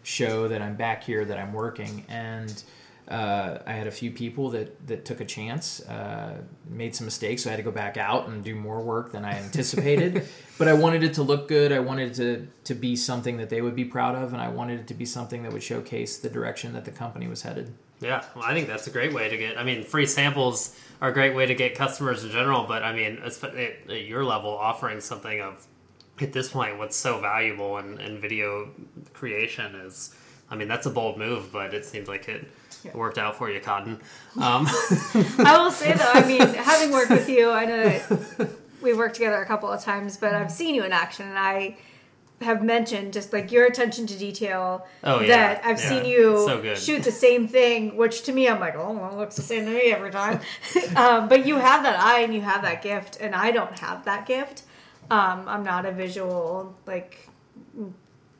[0.02, 2.60] show that I'm back here, that I'm working, and
[3.08, 7.42] uh, I had a few people that that took a chance, uh, made some mistakes,
[7.42, 10.26] so I had to go back out and do more work than I anticipated.
[10.58, 11.72] but I wanted it to look good.
[11.72, 14.48] I wanted it to to be something that they would be proud of, and I
[14.48, 17.72] wanted it to be something that would showcase the direction that the company was headed.
[18.00, 19.58] Yeah, well, I think that's a great way to get.
[19.58, 22.92] I mean, free samples are a great way to get customers in general, but I
[22.92, 25.66] mean, at, at your level, offering something of
[26.20, 28.70] at this point, what's so valuable in, in video
[29.14, 30.14] creation is,
[30.50, 32.48] I mean, that's a bold move, but it seems like it
[32.94, 34.00] worked out for you, Cotton.
[34.40, 38.96] Um, I will say though, I mean, having worked with you, I know that we've
[38.96, 41.76] worked together a couple of times, but I've seen you in action, and I
[42.40, 44.86] have mentioned just like your attention to detail.
[45.02, 45.26] Oh, yeah.
[45.28, 45.88] that I've Yeah.
[45.88, 49.16] seen you So shoot the same thing, which to me I'm like, oh, well, it
[49.16, 50.38] looks the same to me every time.
[50.96, 54.04] um, but you have that eye and you have that gift, and I don't have
[54.04, 54.62] that gift.
[55.10, 57.28] Um, I'm not a visual like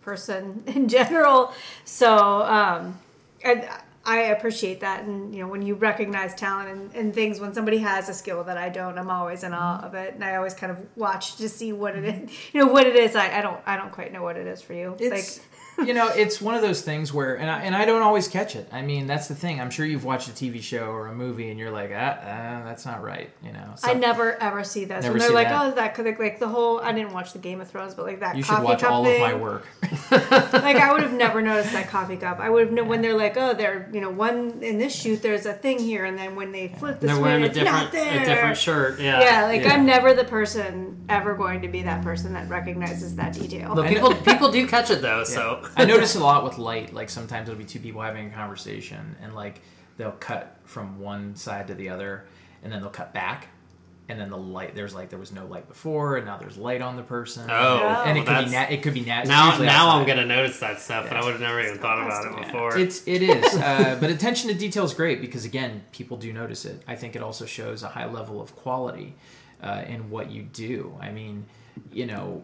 [0.02, 1.52] person in general.
[1.84, 2.98] So, um,
[3.42, 3.68] and
[4.08, 5.04] I appreciate that.
[5.04, 8.42] And, you know, when you recognize talent and, and things, when somebody has a skill
[8.44, 10.14] that I don't, I'm always in awe of it.
[10.14, 12.96] And I always kind of watch to see what it is, you know, what it
[12.96, 13.14] is.
[13.14, 14.96] I, I don't, I don't quite know what it is for you.
[14.98, 15.46] It's like,
[15.84, 18.56] you know, it's one of those things where, and I, and I don't always catch
[18.56, 18.68] it.
[18.72, 19.60] I mean, that's the thing.
[19.60, 22.62] I'm sure you've watched a TV show or a movie, and you're like, ah, ah
[22.64, 23.30] that's not right.
[23.44, 25.02] You know, I never ever see this.
[25.04, 25.72] Never and they're like, that.
[25.72, 26.80] oh, that could like, like the whole.
[26.80, 28.90] I didn't watch the Game of Thrones, but like that You should coffee watch cup
[28.90, 29.22] all thing.
[29.22, 29.66] of my work.
[30.10, 32.40] like I would have never noticed that coffee cup.
[32.40, 35.22] I would have known when they're like, oh, they're you know one in this shoot.
[35.22, 37.56] There's a thing here, and then when they flip this they're way, wearing a it's
[37.56, 38.22] not different, there.
[38.22, 39.00] a different shirt.
[39.00, 39.20] Yeah.
[39.20, 39.74] Yeah, like Yeah.
[39.74, 43.74] I'm never the person ever going to be that person that recognizes that detail.
[43.74, 45.67] But people, people do catch it though, so.
[45.76, 46.92] I notice a lot with light.
[46.92, 49.60] Like sometimes it'll be two people having a conversation, and like
[49.96, 52.24] they'll cut from one side to the other,
[52.62, 53.48] and then they'll cut back,
[54.08, 54.74] and then the light.
[54.74, 57.48] There's like there was no light before, and now there's light on the person.
[57.50, 59.90] Oh, and it well, could be that's- na- it could be nat- Now, usually now
[59.98, 62.44] I'm gonna notice that stuff, but I would have never even thought about it Yeah.
[62.52, 62.76] before.
[62.78, 66.64] It's it is, uh, but attention to detail is great because again, people do notice
[66.64, 66.82] it.
[66.88, 69.14] I think it also shows a high level of quality
[69.62, 70.96] uh, in what you do.
[71.00, 71.46] I mean,
[71.92, 72.42] you know,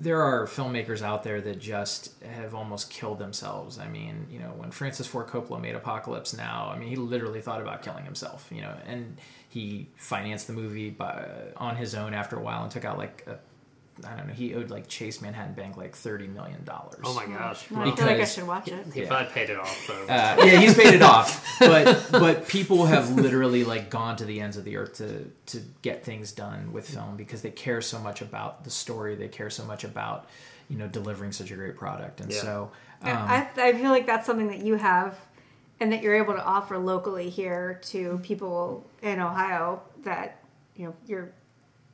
[0.00, 3.78] there are filmmakers out there that just have almost killed themselves.
[3.78, 7.40] I mean, you know, when Francis Ford Coppola made Apocalypse Now, I mean, he literally
[7.40, 8.48] thought about killing himself.
[8.50, 12.70] You know, and he financed the movie by, on his own after a while and
[12.70, 13.38] took out like a,
[14.06, 17.00] I don't know, he owed like Chase Manhattan Bank like thirty million dollars.
[17.04, 17.66] oh my gosh.
[17.70, 18.86] I Well, feel like I should watch it.
[18.94, 19.08] he yeah.
[19.08, 20.02] probably paid it off though.
[20.04, 21.44] Uh, yeah, he's paid it off.
[21.58, 25.60] But but people have literally like gone to the ends of the earth to to
[25.82, 29.14] get things done with film because they care so much about the story.
[29.16, 30.28] They care so much about
[30.68, 32.20] you know delivering such a great product.
[32.20, 32.40] And Yeah.
[32.42, 32.70] so
[33.02, 35.16] um, I, I feel like that's something that you have
[35.80, 40.42] and that you're able to offer locally here to people in Ohio that
[40.76, 41.30] you know you're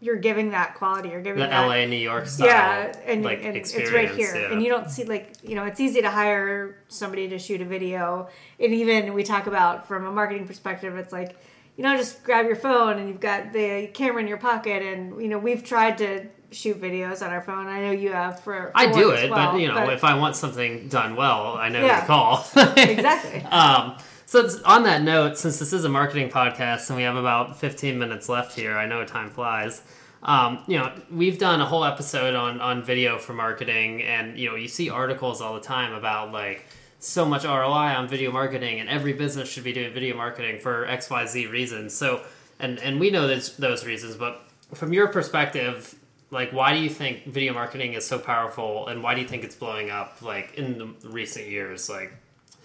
[0.04, 3.42] you're giving that quality you're giving the that LA, New York style, yeah and, like
[3.42, 4.52] and it's right here yeah.
[4.52, 7.64] and you don't see like you know it's easy to hire somebody to shoot a
[7.64, 8.28] video
[8.60, 11.36] and even we talk about from a marketing perspective it's like
[11.78, 15.22] you know just grab your phone and you've got the camera in your pocket and
[15.22, 18.70] you know we've tried to shoot videos on our phone i know you have for,
[18.70, 21.68] for I do it, well, but you know, if I want something done well, I
[21.70, 22.00] know who Yeah.
[22.00, 22.46] to call.
[22.76, 23.96] exactly Um,
[24.34, 27.96] so on that note, since this is a marketing podcast and we have about 15
[27.96, 29.80] minutes left here, I know time flies.
[30.24, 34.48] Um, you know, we've done a whole episode on on video for marketing, and you
[34.48, 36.66] know, you see articles all the time about like
[36.98, 40.86] so much ROI on video marketing, and every business should be doing video marketing for
[40.86, 41.94] X, Y, Z reasons.
[41.94, 42.22] So,
[42.58, 44.42] and and we know those those reasons, but
[44.72, 45.94] from your perspective,
[46.30, 49.44] like, why do you think video marketing is so powerful, and why do you think
[49.44, 51.88] it's blowing up like in the recent years?
[51.88, 52.14] Like,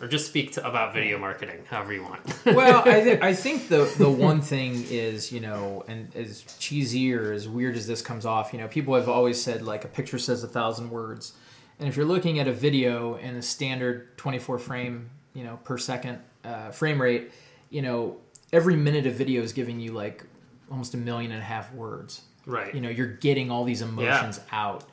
[0.02, 2.22] or just speak to, about video marketing, however you want.
[2.46, 7.14] well, I, th- I think the the one thing is you know, and as cheesy
[7.14, 9.88] or as weird as this comes off, you know, people have always said like a
[9.88, 11.34] picture says a thousand words,
[11.80, 15.78] and if you're looking at a video in a standard 24 frame, you know, per
[15.78, 17.32] second uh, frame rate,
[17.70, 18.18] you know,
[18.54, 20.24] every minute of video is giving you like
[20.72, 22.22] almost a million and a half words.
[22.46, 22.74] right.
[22.74, 24.86] You know, you're getting all these emotions out.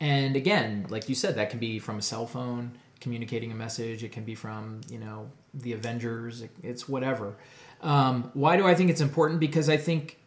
[0.00, 4.02] And again, like you said, that can be from a cell phone communicating a message.
[4.02, 6.42] It can be from, you know, the Avengers.
[6.42, 7.36] It, it's whatever.
[7.82, 9.38] Um, why do I think it's important?
[9.38, 10.18] Because I think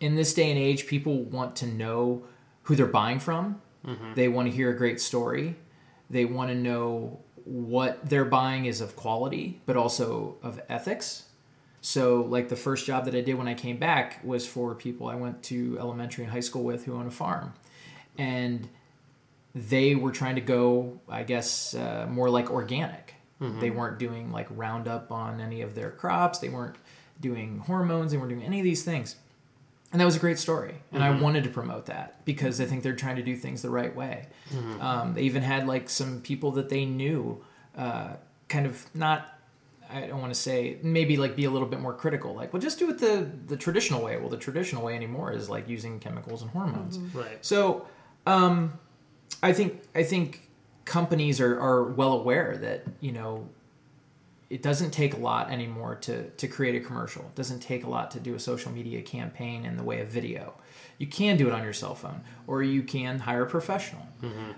[0.00, 2.22] in this day and age, people want to know
[2.62, 3.60] who they're buying from.
[4.14, 5.56] They want to hear a great story.
[6.08, 11.24] They want to know what they're buying is of quality, but also of ethics.
[11.80, 15.08] So, like the first job that I did when I came back was for people
[15.08, 17.54] I went to elementary and high school with who own a farm,
[18.18, 18.68] and
[19.54, 23.14] they were trying to go, I guess, uh, more like organic.
[23.60, 26.40] They weren't doing like Roundup on any of their crops.
[26.40, 26.74] They weren't
[27.20, 28.10] doing hormones.
[28.10, 29.14] They weren't doing any of these things.
[29.92, 30.74] And that was a great story.
[30.92, 33.70] And I wanted to promote that because I think they're trying to do things the
[33.70, 34.26] right way.
[34.80, 37.42] Um, they even had like some people that they knew,
[37.76, 38.14] uh,
[38.48, 39.38] kind of not
[39.90, 42.34] I don't want to say maybe like be a little bit more critical.
[42.34, 44.18] Like, well, just do it the the traditional way.
[44.18, 46.98] Well, the traditional way anymore is like using chemicals and hormones.
[46.98, 47.38] Right.
[47.40, 47.86] So,
[48.26, 48.78] um,
[49.42, 50.48] I think I think
[50.84, 53.48] companies are are well aware that you know
[54.50, 57.22] it doesn't take a lot anymore to to create a commercial.
[57.22, 60.08] It doesn't take a lot to do a social media campaign in the way of
[60.08, 60.54] video.
[60.98, 64.06] You can do it on your cell phone, or you can hire a professional.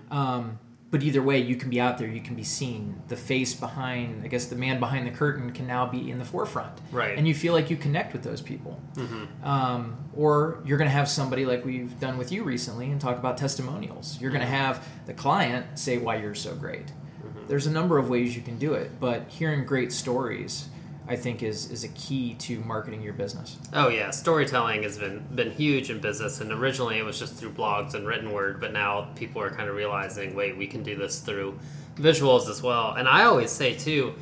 [0.09, 0.59] Um,
[0.91, 2.07] but either way, you can be out there.
[2.07, 3.01] You can be seen.
[3.07, 6.25] The face behind, I guess, the man behind the curtain can now be in the
[6.25, 7.17] forefront, Right.
[7.17, 8.77] And you feel like you connect with those people.
[8.95, 9.47] Mm-hmm.
[9.47, 13.17] Um, or you're going to have somebody like we've done with you recently and talk
[13.17, 14.19] about testimonials.
[14.19, 14.55] You're going to mm-hmm.
[14.55, 16.87] have the client say why you're so great.
[16.87, 17.47] Mm-hmm.
[17.47, 20.67] There's a number of ways you can do it, but hearing great stories,
[21.11, 23.57] I think, is is a key to marketing your business.
[23.73, 27.51] Oh yeah, storytelling has been been huge in business, and originally it was just through
[27.51, 30.95] blogs and written word, but now people are kind of realizing, wait, we can do
[30.95, 31.59] this through
[31.97, 32.93] visuals as well.
[32.93, 34.13] And I always say too,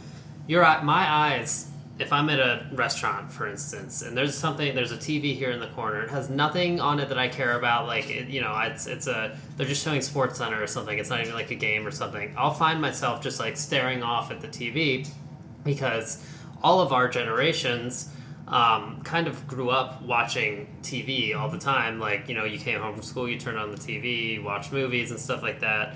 [0.47, 1.67] your my eyes.
[1.99, 5.59] If I'm at a restaurant, for instance, and there's something, there's a TV here in
[5.59, 6.01] the corner.
[6.01, 7.87] It has nothing on it that I care about.
[7.87, 10.97] Like, it, you know, it's it's a they're just showing Sports Center or something.
[10.97, 12.33] It's not even like a game or something.
[12.37, 15.07] I'll find myself just like staring off at the TV
[15.65, 16.23] because
[16.61, 18.09] all of our generations
[18.49, 21.99] um, kind of grew up watching TV all the time.
[21.99, 24.71] Like, you know, you came home from school, you turn on the TV, you watch
[24.71, 25.95] movies and stuff like that.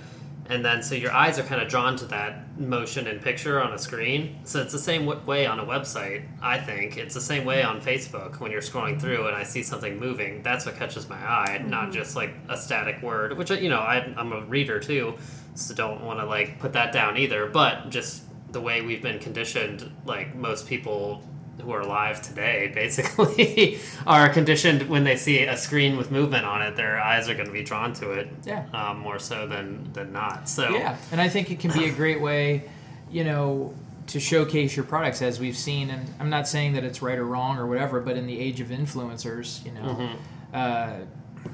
[0.50, 3.72] And then, so your eyes are kind of drawn to that motion and picture on
[3.74, 4.40] a screen.
[4.44, 6.98] So it's the same w- way on a website, I think.
[6.98, 10.44] It's the same way on Facebook when you're scrolling through and I see something moving.
[10.44, 14.14] That's what catches my eye, not just like a static word, which, you know, I,
[14.18, 15.16] I'm a reader too,
[15.56, 17.48] so don't want to like put that down either.
[17.48, 21.22] But just the way we've been conditioned, like most people
[21.62, 26.62] who are alive today, basically, are conditioned when they see a screen with movement on
[26.62, 28.30] it, their eyes are going to be drawn to it.
[28.46, 28.66] Yeah.
[28.74, 30.48] Um, more so than than not.
[30.48, 32.64] So Yeah, and I think it can be a great way,
[33.12, 33.74] you know,
[34.08, 35.90] to showcase your products as we've seen.
[35.90, 38.60] And I'm not saying that it's right or wrong or whatever, but in the age
[38.60, 40.10] of influencers, you know,
[40.54, 41.00] uh,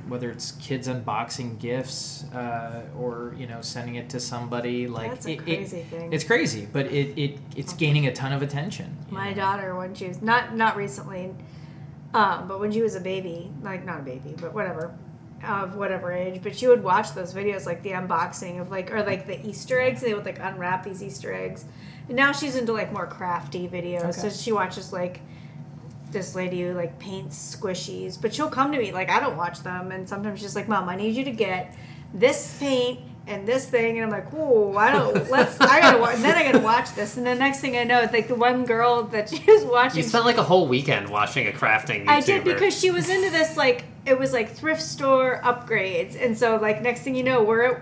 [0.07, 5.25] whether it's kids unboxing gifts uh, or you know sending it to somebody like That's
[5.25, 6.13] a it- it- thing.
[6.13, 8.95] It's crazy, but it, it it's gaining a ton of attention.
[9.09, 9.35] My know.
[9.35, 11.33] daughter, when she was not not recently,
[12.13, 14.93] um, but when she was a baby, like not a baby, but whatever,
[15.47, 19.03] of whatever age, but she would watch those videos like the unboxing of like or
[19.03, 20.01] like the Easter eggs.
[20.01, 21.65] They would like unwrap these Easter eggs.
[22.07, 25.21] And now she's into like more crafty videos, so she watches like
[26.11, 28.19] this lady who like paints squishies.
[28.21, 30.89] But she'll come to me like I don't watch them, and sometimes she's like, "Mom,
[30.89, 31.75] I need you to get
[32.13, 35.29] this paint." And this thing, and I'm like, "Whoa, I don't.
[35.29, 35.59] Let's.
[35.61, 35.99] I gotta.
[35.99, 38.33] Watch, then I gotta watch this, and the next thing I know, it's like the
[38.33, 39.97] one girl that she was watching.
[39.97, 42.05] you spent like a whole weekend watching a crafting.
[42.05, 42.09] YouTuber.
[42.09, 46.35] I did because she was into this like it was like thrift store upgrades, and
[46.35, 47.81] so like next thing you know, we're at.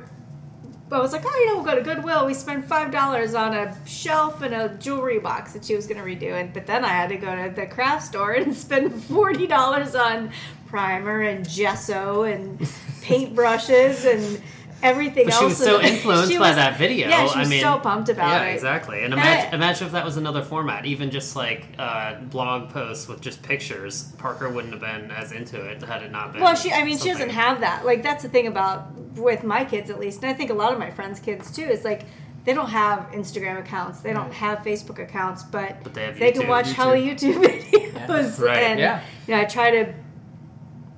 [0.90, 2.26] I was like, oh, you know, we'll go to Goodwill.
[2.26, 5.98] We spent five dollars on a shelf and a jewelry box that she was going
[5.98, 9.04] to redo, and but then I had to go to the craft store and spend
[9.04, 10.32] forty dollars on
[10.68, 12.60] primer and gesso and
[13.02, 14.42] paintbrushes and
[14.84, 15.42] everything But else.
[15.42, 17.10] she was so And influenced she by that video.
[17.10, 18.54] Yeah, she I mean, so pumped about yeah, it.
[18.54, 18.98] exactly.
[19.04, 22.70] And And imagine, I- imagine if that was another format, even just like uh, blog
[22.70, 24.04] posts with just pictures.
[24.18, 26.42] Parker wouldn't have been as into it had it not been.
[26.42, 27.86] Well, she, I mean, she doesn't have that.
[27.86, 30.72] Like, that's the thing about with my kids, at least, and I think a lot
[30.74, 31.64] of my friends' kids too.
[31.64, 32.04] Is like
[32.46, 36.44] they don't have Instagram accounts, they don't have Facebook accounts, but, But they have can
[36.44, 36.48] YouTube.
[36.48, 38.40] watch hella YouTube videos.
[38.40, 38.58] Right.
[38.64, 39.02] And Yeah.
[39.28, 39.94] you know, I try to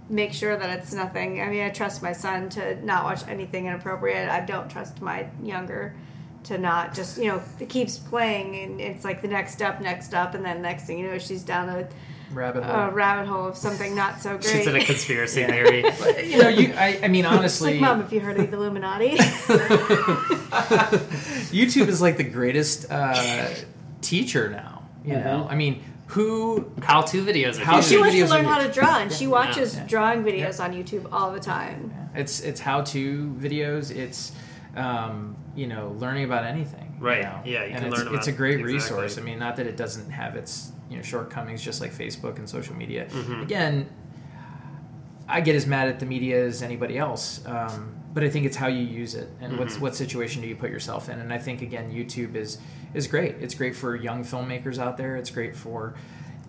[0.10, 1.42] make sure that it's nothing.
[1.42, 4.30] I mean, I trust my son to not watch anything inappropriate.
[4.30, 5.96] I don't trust my younger
[6.42, 10.06] to not just you know it keeps playing and it's like the next step, next
[10.06, 11.88] step, and then next thing you know she's down a,
[12.32, 12.76] Rabbit hole.
[12.76, 14.44] a rabbit hole of something not so great.
[14.52, 15.78] She's in a conspiracy theory.
[16.24, 16.74] you know, you.
[16.76, 19.18] I, I mean, honestly, like, mom, if you heard of the Illuminati,
[21.52, 23.50] YouTube is like the greatest uh,
[24.02, 24.84] teacher now.
[25.04, 26.72] You know, I mean, who?
[26.82, 27.86] How to videos How huge.
[27.86, 29.86] she wants to learn how to draw, and she watches Yeah.
[29.86, 31.94] drawing videos on YouTube all the time.
[32.16, 33.96] It's it's how to videos.
[33.96, 34.32] It's
[34.76, 36.96] um, you know learning about anything.
[37.00, 37.22] you Right.
[37.22, 37.40] know?
[37.46, 38.74] Yeah, you and can it's, learn It's a great exactly.
[38.74, 39.18] resource.
[39.18, 42.50] I mean, not that it doesn't have its you know shortcomings, just like Facebook and
[42.50, 43.06] social media.
[43.06, 43.42] Mm-hmm.
[43.44, 43.90] Again,
[45.28, 47.46] I get as mad at the media as anybody else.
[47.46, 49.84] Um, but I think it's how you use it and what's Mm-hmm.
[49.84, 51.20] what situation do you put yourself in.
[51.20, 52.58] And I think again, YouTube is
[52.94, 53.36] is great.
[53.40, 55.16] It's great for young filmmakers out there.
[55.16, 55.94] It's great for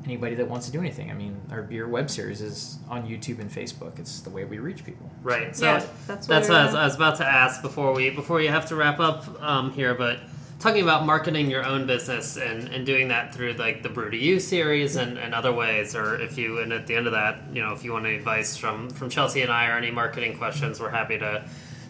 [0.06, 1.10] anybody that wants to do anything.
[1.10, 3.98] I mean, our beer web series is on YouTube and Facebook.
[3.98, 5.10] It's the way we reach people.
[5.22, 5.54] Right.
[5.54, 5.74] So Yeah,
[6.06, 8.08] that's that's, what what we're I was, gonna- I was about to ask before we
[8.08, 10.20] before you have to wrap up um, here, but
[10.60, 14.16] talking about marketing your own business and, and doing that through like the Brew to
[14.16, 17.40] You series and, and other ways, or if you and at the end of that,
[17.52, 20.36] you know, if you want any advice from from Chelsea and I or any marketing
[20.38, 21.44] questions, we're happy to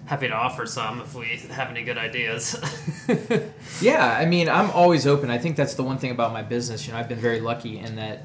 [0.06, 2.56] happy to offer some if we have any good ideas.
[3.80, 5.30] Yeah, I mean, I'm always open.
[5.30, 6.86] I think that's the one thing about my business.
[6.86, 8.24] You know, I've been very lucky in that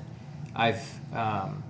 [0.53, 0.83] I've
[1.13, 1.63] um,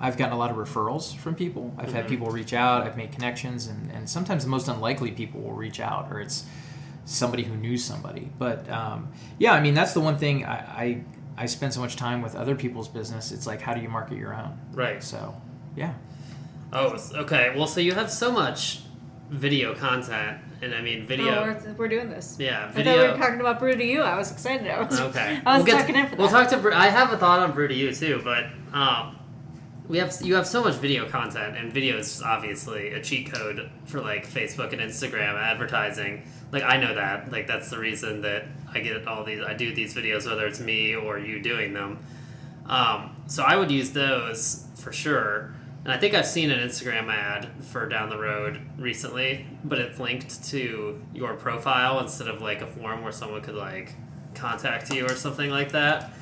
[0.00, 1.72] I've gotten a lot of referrals from people.
[1.78, 2.82] I've had people reach out.
[2.82, 6.44] I've made connections, and, and sometimes the most unlikely people will reach out, or it's
[7.04, 8.30] somebody who knew somebody.
[8.38, 11.04] But um, yeah, I mean, that's the one thing I, I
[11.36, 13.32] I spend so much time with other people's business.
[13.32, 14.58] It's like, how do you market your own?
[14.72, 15.02] right.
[15.02, 15.34] So,
[15.76, 15.94] yeah.
[16.72, 17.52] Oh, okay.
[17.56, 18.80] Well, so you have so much
[19.30, 21.28] video content, and I mean video.
[21.34, 22.36] Oh, we're, we're doing this.
[22.38, 23.12] yeah, I thought we video.
[23.12, 24.02] were talking about Brew to You.
[24.02, 24.68] I was excited.
[24.68, 25.40] I was, Okay.
[25.44, 26.18] I was We'll get- checking in for that.
[26.18, 26.76] We'll talk to.
[26.76, 29.18] I have a thought on Brew to you too, but um,
[29.88, 33.70] we have you have so much video content, and video is obviously a cheat code
[33.84, 36.22] for like Facebook and Instagram advertising.
[36.52, 37.30] Like I know that.
[37.32, 39.42] Like that's the reason that I get all these.
[39.42, 41.98] I do these videos, whether it's me or you doing them.
[42.66, 45.54] Um, so I would use those for sure.
[45.84, 49.98] And I think I've seen an Instagram ad for down the road recently, but it's
[49.98, 53.92] linked to your profile instead of like a form where someone could like
[54.34, 56.12] contact you or something like that.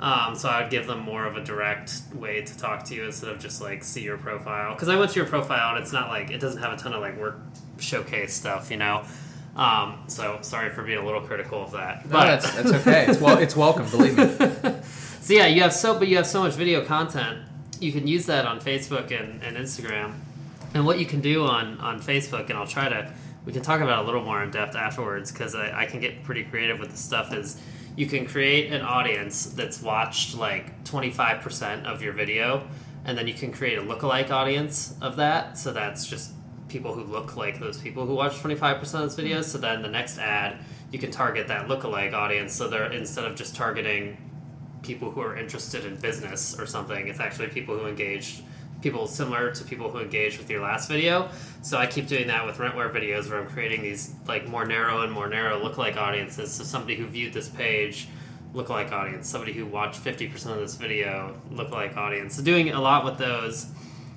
[0.00, 3.04] Um, so I would give them more of a direct way to talk to you
[3.04, 4.74] instead of just like see your profile.
[4.74, 6.94] Because I went to your profile and it's not like it doesn't have a ton
[6.94, 7.38] of like work
[7.78, 9.04] showcase stuff, you know.
[9.56, 12.08] Um, so sorry for being a little critical of that.
[12.08, 13.06] No, that's, that's okay.
[13.08, 13.88] It's well, it's welcome.
[13.90, 14.74] Believe me.
[15.22, 17.42] So yeah, you have so but you have so much video content.
[17.78, 20.14] You can use that on Facebook and, and Instagram.
[20.72, 23.12] And what you can do on, on Facebook, and I'll try to
[23.44, 26.00] we can talk about it a little more in depth afterwards because I, I can
[26.00, 27.60] get pretty creative with the stuff is
[28.00, 32.66] you can create an audience that's watched like 25% of your video
[33.04, 35.58] and then you can create a lookalike audience of that.
[35.58, 36.32] So that's just
[36.68, 39.26] people who look like those people who watch 25% of those mm-hmm.
[39.26, 39.44] videos.
[39.44, 40.56] So then the next ad
[40.90, 42.54] you can target that lookalike audience.
[42.54, 44.16] So they're instead of just targeting
[44.82, 47.06] people who are interested in business or something.
[47.06, 48.42] It's actually people who engage,
[48.82, 51.28] people similar to people who engaged with your last video.
[51.62, 55.02] So I keep doing that with rentware videos where I'm creating these like more narrow
[55.02, 56.52] and more narrow lookalike audiences.
[56.52, 58.08] So somebody who viewed this page,
[58.54, 59.28] lookalike audience.
[59.28, 62.36] Somebody who watched 50% of this video, lookalike audience.
[62.36, 63.66] So doing a lot with those.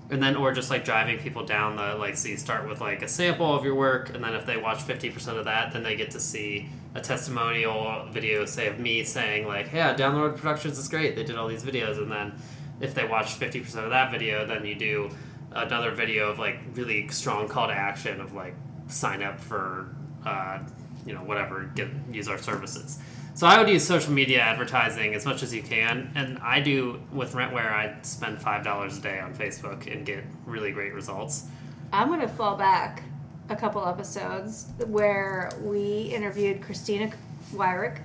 [0.09, 3.01] And then, or just like driving people down the like, so you start with like
[3.01, 5.95] a sample of your work, and then if they watch 50% of that, then they
[5.95, 10.37] get to see a testimonial video, say, of me saying, like, yeah, Down the Road
[10.37, 11.15] Productions is great.
[11.15, 11.97] They did all these videos.
[11.97, 12.33] And then
[12.81, 15.09] if they watch 50% of that video, then you do
[15.51, 18.55] another video of like really strong call to action of like,
[18.87, 19.95] sign up for,
[20.25, 20.59] uh,
[21.05, 22.99] you know, whatever, get use our services.
[23.35, 27.01] So I would use social media advertising as much as you can, and I do
[27.11, 27.71] with Rentware.
[27.71, 31.45] I spend five dollars a day on Facebook and get really great results.
[31.91, 33.01] I'm going to fall back
[33.49, 37.11] a couple episodes where we interviewed Christina
[37.53, 38.01] Wyrick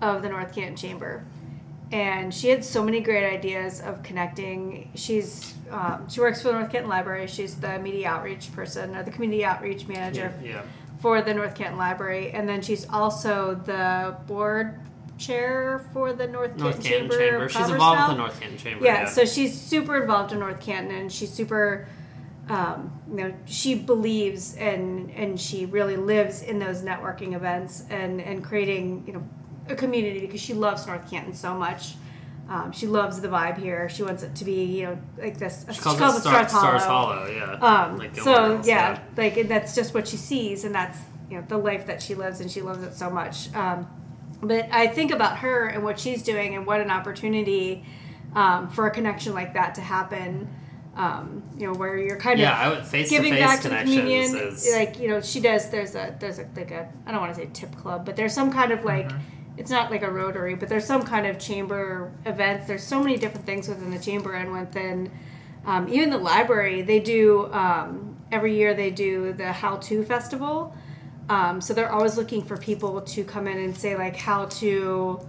[0.00, 1.24] of the North Canton Chamber.
[1.94, 4.90] And she had so many great ideas of connecting.
[4.96, 7.28] She's um, she works for the North Canton Library.
[7.28, 10.62] She's the media outreach person or the community outreach manager Yeah,
[11.00, 14.80] for the North Canton Library, and then she's also the board
[15.18, 17.30] chair for the North, North Canton, Canton Chamber.
[17.30, 17.48] Chamber.
[17.48, 18.08] She's involved now.
[18.08, 18.84] with the North Canton Chamber.
[18.84, 21.86] Yeah, so she's super involved in North Canton, and she's super,
[22.48, 28.20] um, you know, she believes and and she really lives in those networking events and
[28.20, 29.22] and creating, you know,
[29.68, 31.94] a community because she loves North Canton so much.
[32.48, 33.88] Um, she loves the vibe here.
[33.88, 35.64] She wants it to be, you know, like this.
[35.72, 37.26] she calls it Star, Stars Hollow.
[37.26, 37.52] Yeah.
[37.54, 40.98] Um, Like so yeah, like and that's just what she sees, and that's
[41.30, 43.52] you know the life that she lives, and she loves it so much.
[43.54, 43.86] Um,
[44.42, 47.84] but I think about her and what she's doing, and what an opportunity
[48.34, 50.48] um, for a connection like that to happen
[50.96, 53.76] um, you know, where you're kind Yeah, of I would face giving back to the
[53.78, 54.36] communion.
[54.36, 55.68] is Like you know, she does.
[55.70, 58.32] There's a there's a like a I don't want to say tip club, but there's
[58.34, 59.10] some kind of like.
[59.56, 62.66] It's not like a rotary, but there's some kind of chamber events.
[62.66, 65.10] There's so many different things within the chamber and within
[65.64, 66.82] um, even the library.
[66.82, 68.74] They do um, every year.
[68.74, 70.76] They do the How To Festival.
[71.28, 75.20] Um, so they're always looking for people to come in and say like how to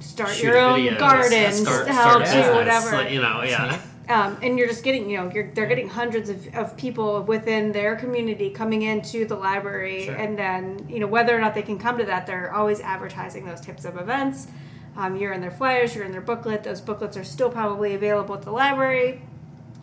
[0.00, 3.42] start shoot your own videos, garden, start, how start to business, whatever like, you know,
[3.42, 3.80] yeah.
[4.12, 7.72] Um, and you're just getting you know you're, they're getting hundreds of, of people within
[7.72, 10.04] their community coming into the library.
[10.06, 10.14] Sure.
[10.14, 13.44] and then you know whether or not they can come to that they're always advertising
[13.44, 14.48] those types of events.
[14.96, 16.62] Um, you're in their flyers you're in their booklet.
[16.62, 19.22] Those booklets are still probably available at the library.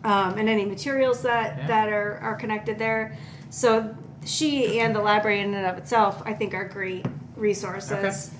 [0.02, 1.66] Um, and any materials that Yeah.
[1.66, 3.18] that are, are connected there.
[3.50, 7.06] So she and the library in and of itself i think are great
[7.36, 8.30] resources.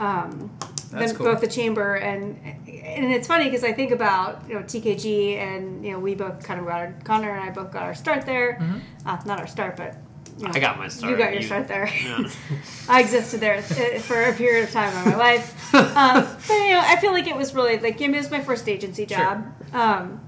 [0.00, 0.50] Um,
[0.90, 1.26] That's then cool.
[1.26, 2.38] both the chamber and
[2.84, 6.42] and it's funny because I think about you know TKG and you know we both
[6.42, 8.60] kind of got our Connor and I both got our start there,
[9.06, 9.96] uh, not our start, but
[10.38, 11.10] you know, I got my start.
[11.10, 11.86] You got your You- start there.
[12.04, 12.28] Yeah.
[12.88, 16.72] I existed there uh, for a period of time in my life, um, but you
[16.72, 19.44] know I feel like it was really like it was my first agency job.
[19.74, 20.20] Um,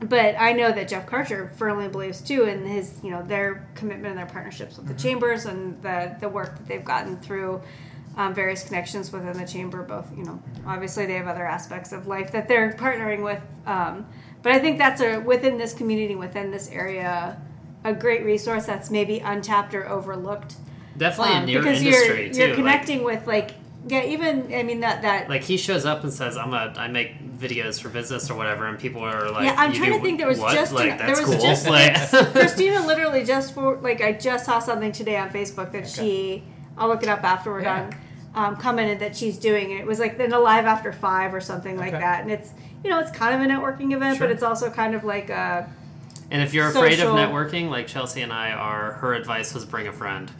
[0.00, 4.08] but I know that Jeff Karcher firmly believes too in his, you know, their commitment
[4.08, 7.60] and their partnerships with the chambers and the the work that they've gotten through
[8.16, 9.82] um, various connections within the chamber.
[9.82, 13.40] Both, you know, obviously they have other aspects of life that they're partnering with.
[13.66, 14.06] Um,
[14.42, 17.40] but I think that's a within this community, within this area,
[17.84, 20.54] a great resource that's maybe untapped or overlooked.
[20.98, 22.38] Definitely Um, in your because industry you're too.
[22.38, 23.52] you're like- connecting with like
[23.88, 26.86] yeah, even I mean that that Like, he shows up and says, "I'm a I
[26.86, 30.00] make videos for business or whatever," and people are like, Yeah, I'm "You trying to
[30.00, 30.54] think there was what?
[30.54, 31.96] just like an- there that's was cool." just- like,
[32.32, 36.44] Christina literally just for like I just saw something today on Facebook that she
[36.82, 37.88] I'll look it up after we're Yeah.
[37.88, 37.94] done.
[38.34, 41.40] Um, commented that she's doing and it was like then a live after five or
[41.42, 42.50] something like that and it's
[42.82, 44.26] you know it's kind of a networking event Sure.
[44.26, 45.68] but it's also kind of like a
[46.30, 49.86] and if you're afraid of networking, like Chelsea and I are, her advice was bring
[49.86, 50.30] a friend.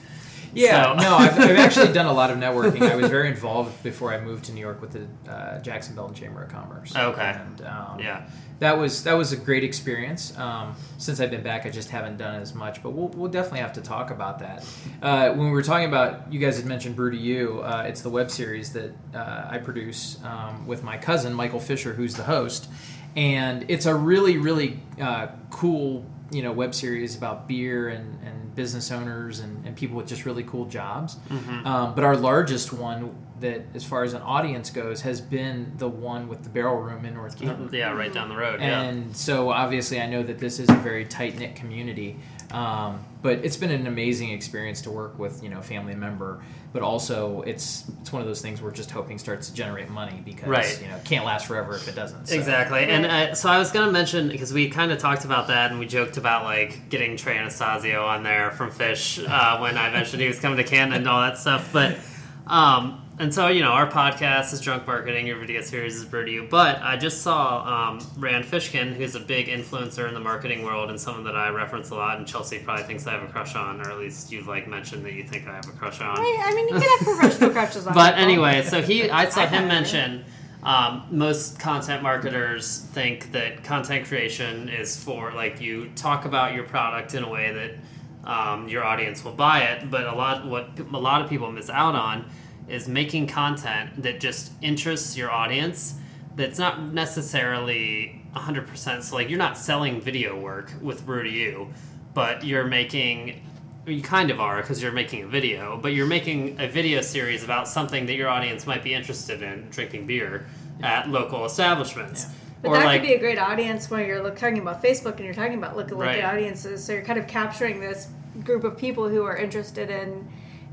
[0.54, 2.82] Yeah, So- no, I've, I've actually done a lot of networking.
[2.82, 6.14] I was very involved before I moved to New York with the uh, Jackson Belden
[6.14, 6.94] Chamber of Commerce.
[6.94, 7.22] Okay.
[7.38, 8.26] and um, Yeah.
[8.58, 10.36] that was that was a great experience.
[10.38, 13.60] Um, since I've been back, I just haven't done as much, but we'll, we'll definitely
[13.60, 14.64] have to talk about that.
[15.02, 17.60] Uh, when we were talking about, you guys had mentioned Brew to You.
[17.62, 21.92] Uh, it's the web series that uh, I produce um, with my cousin Michael Fisher,
[21.94, 22.68] who's the host,
[23.16, 28.54] and it's a really really uh, cool you know web series about beer and, and
[28.54, 31.16] business owners and, and people with just really cool jobs.
[31.64, 35.88] Um, but our largest one that, as far as an audience goes, has been the
[35.88, 37.68] one with the Barrel Room in North Canton.
[37.72, 38.60] Yeah, right down the road.
[38.60, 38.82] Yeah.
[38.82, 42.18] And so obviously, I know that this is a very tight knit community.
[42.52, 46.42] Um, but it's been an amazing experience to work with, you know, family member.
[46.72, 50.22] But also, it's it's one of those things we're just hoping starts to generate money
[50.24, 50.80] because Right.
[50.82, 52.28] you know it can't last forever if it doesn't.
[52.28, 52.34] So.
[52.34, 55.70] Exactly, and uh, so I was gonna mention because we kind of talked about that,
[55.70, 59.90] and we joked about like getting Trey Anastasio on there from Phish uh, when I
[59.90, 61.70] mentioned he was coming to Canada and all that stuff.
[61.72, 61.98] But
[62.46, 66.24] um, and so you know, our podcast is Drunk Marketing, your video series is Brew
[66.24, 66.46] to You.
[66.50, 70.90] But I just saw um, Rand Fishkin, who's a big influencer in the marketing world
[70.90, 73.54] and someone that I reference a lot, and Chelsea probably thinks I have a crush
[73.54, 76.18] on, or at least you've like mentioned that you think I have a crush on.
[76.18, 79.46] I, I mean you can have professional crushes on But anyway, so he, I saw
[79.46, 80.24] him mention
[80.62, 86.64] um, most content marketers think that content creation is for like you talk about your
[86.64, 89.90] product in a way that um, your audience will buy it.
[89.90, 92.30] But a lot, what a lot of people miss out on
[92.72, 95.94] is making content that just interests your audience.
[96.34, 99.02] That's not necessarily 100%.
[99.02, 101.68] So, like, you're not selling video work with Brew to You,
[102.14, 103.42] but you're making
[103.84, 107.42] you kind of are because you're making a video, but you're making a video series
[107.42, 110.46] about something that your audience might be interested in drinking beer
[110.82, 112.26] at local establishments.
[112.62, 115.24] But or that like could be a great audience when you're talking about Facebook and
[115.24, 116.24] you're talking about lookalike Right.
[116.24, 116.84] audiences.
[116.84, 118.06] So you're kind of capturing this
[118.44, 120.28] group of people who are interested in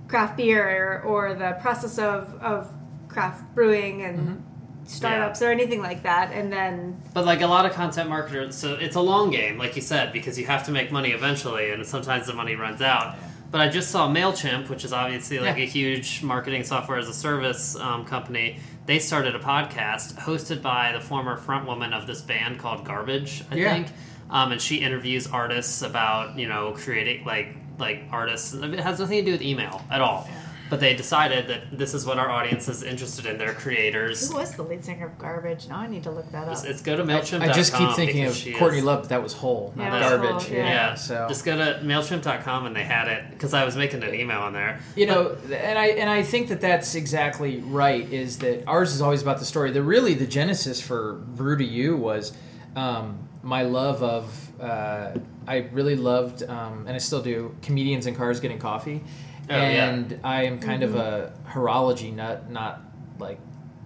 [0.10, 2.70] craft beer or, or the process of, of
[3.08, 4.44] craft brewing and Mm-hmm.
[4.86, 6.32] startups or anything like that.
[6.34, 9.76] And then But like a lot of content marketers, so it's a long game, like
[9.76, 13.16] you said, because you have to make money eventually, and sometimes the money runs out.
[13.52, 15.64] But I just saw Mailchimp, which is obviously like Yeah.
[15.64, 18.60] a huge marketing software as a service um, company.
[18.88, 23.56] They started a podcast hosted by the former frontwoman of this band called Garbage, I
[23.56, 23.74] Yeah.
[23.74, 23.88] think,
[24.32, 28.54] um, and she interviews artists about you know creating like like artists.
[28.54, 30.30] It has nothing to do with email at all.
[30.70, 33.40] But they decided that this is what our audience is interested in.
[33.40, 34.30] They're creators.
[34.30, 35.68] who was the lead singer of Garbage?
[35.68, 36.52] Now I need to look that up.
[36.54, 37.42] It's, it's go to Mailchimp.
[37.42, 40.46] I just keep thinking of Courtney Love, but that was Hole, not Yeah, it garbage.
[40.48, 40.64] Hole, yeah.
[40.64, 40.90] yeah.
[40.90, 44.14] Yeah, So just go to mailchimp.com and they had it because I was making an
[44.14, 44.80] email on there.
[44.96, 49.02] you know and i and i think that that's exactly right is that ours is
[49.02, 52.32] always about the story the really the genesis for brew to you was
[52.76, 58.16] um, my love of uh, I really loved um, and I still do comedians in
[58.16, 59.02] cars getting coffee,
[59.50, 59.90] Oh, yeah.
[59.90, 62.82] and I am kind of a horology nut, not
[63.18, 63.40] like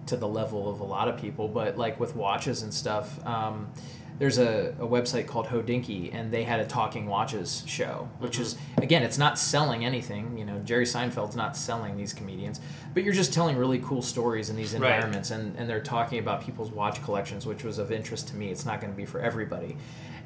[0.06, 3.24] to the level of a lot of people, but like with watches and stuff.
[3.26, 3.72] Um,
[4.16, 8.56] there's a, a website called Hodinkee, and they had a talking watches show, which is
[8.76, 10.38] again, it's not selling anything.
[10.38, 12.60] You know, Jerry Seinfeld's not selling these comedians,
[12.92, 14.92] but you're just telling really cool stories in these Right.
[14.94, 18.50] environments, and, and they're talking about people's watch collections, which was of interest to me.
[18.50, 19.76] It's not going to be for everybody.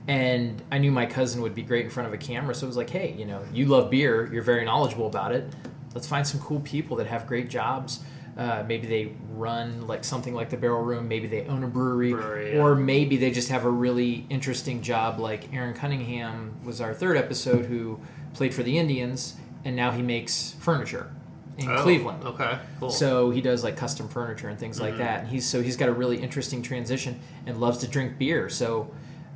[0.08, 2.68] And I knew my cousin would be great in front of a camera, so it
[2.68, 5.52] was like, hey, you know, you love beer, you're very knowledgeable about it.
[5.94, 8.00] Let's find some cool people that have great jobs.
[8.36, 11.08] Uh, maybe they run like something like the Barrel Room.
[11.08, 12.60] Maybe they own a brewery, Brewery, yeah.
[12.62, 15.18] or maybe they just have a really interesting job.
[15.18, 18.00] Like Aaron Cunningham was our third episode, who
[18.34, 19.34] played for the Indians,
[19.64, 21.10] and now he makes furniture
[21.58, 22.22] in Oh, Cleveland.
[22.24, 22.90] Okay, cool.
[22.90, 24.84] So he does like custom furniture and things Mm-hmm.
[24.86, 25.20] like that.
[25.22, 28.48] And he's so he's got a really interesting transition and loves to drink beer.
[28.48, 28.88] So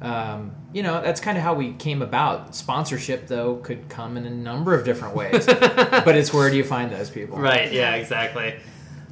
[0.03, 2.55] um, you know that's kind of how we came about.
[2.55, 6.64] Sponsorship though could come in a number of different ways, but it's where do you
[6.64, 7.38] find those people?
[7.38, 7.72] Right.
[7.72, 7.94] Yeah.
[7.94, 8.57] Exactly.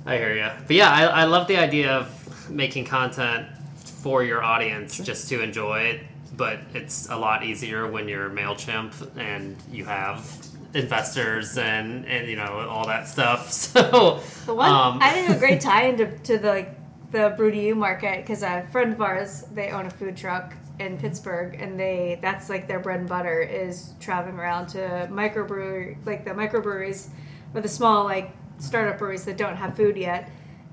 [0.04, 0.48] I hear you.
[0.66, 5.42] But yeah, I, I love the idea of making content for your audience just to
[5.42, 6.00] enjoy it.
[6.36, 10.24] But it's a lot easier when you're Mailchimp and you have
[10.72, 13.52] investors and and you know all that stuff.
[13.70, 16.76] So The one um, I think a great tie into to the like
[17.12, 20.54] the Brew to You market because a friend of ours they own a food truck
[20.80, 24.78] in Pittsburgh and they that's like their bread and butter is traveling around to
[25.12, 27.08] microbrewery like the microbreweries
[27.54, 30.30] or the small like startup breweries that don't have food yet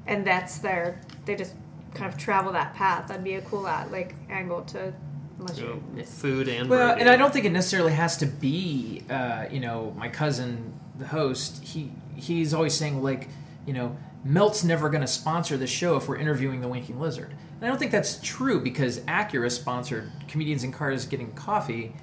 [0.08, 1.53] and that's their they just
[1.93, 3.08] kind of travel that path.
[3.08, 4.93] That'd be a cool uh, like angle to
[5.39, 7.01] unless you food and Well, brewing.
[7.01, 11.08] and I don't think it necessarily has to be, uh, you know, my cousin, the
[11.08, 11.64] host.
[11.64, 13.28] He he's always saying like,
[13.66, 17.34] you know, Melt's never going to sponsor the show if we're interviewing the Winking Lizard.
[17.58, 21.93] And I don't think that's true because Acura sponsored comedians in cars getting coffee,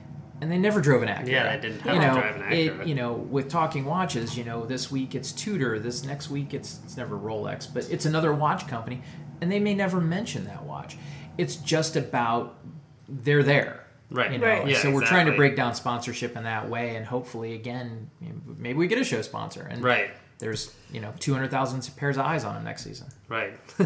[0.41, 1.29] and they never drove an Acura.
[1.29, 2.81] Yeah, they didn't have you know, drive an Acura.
[2.81, 6.55] It, you know, with talking watches, you know, this week it's Tudor, this next week
[6.55, 9.03] it's it's never Rolex, but it's another watch company,
[9.41, 10.97] and they may never mention that watch.
[11.39, 12.59] It's just about
[13.09, 13.81] they're there.
[14.11, 14.33] Right.
[14.33, 14.47] You know?
[14.47, 14.69] Right.
[14.69, 18.11] Yeah, so we're trying to break down sponsorship in that way, and hopefully, again,
[18.59, 20.11] maybe we get a show sponsor, and Right.
[20.45, 23.07] There's you know two hundred thousand pairs of eyes on him next season.
[23.30, 23.55] Right.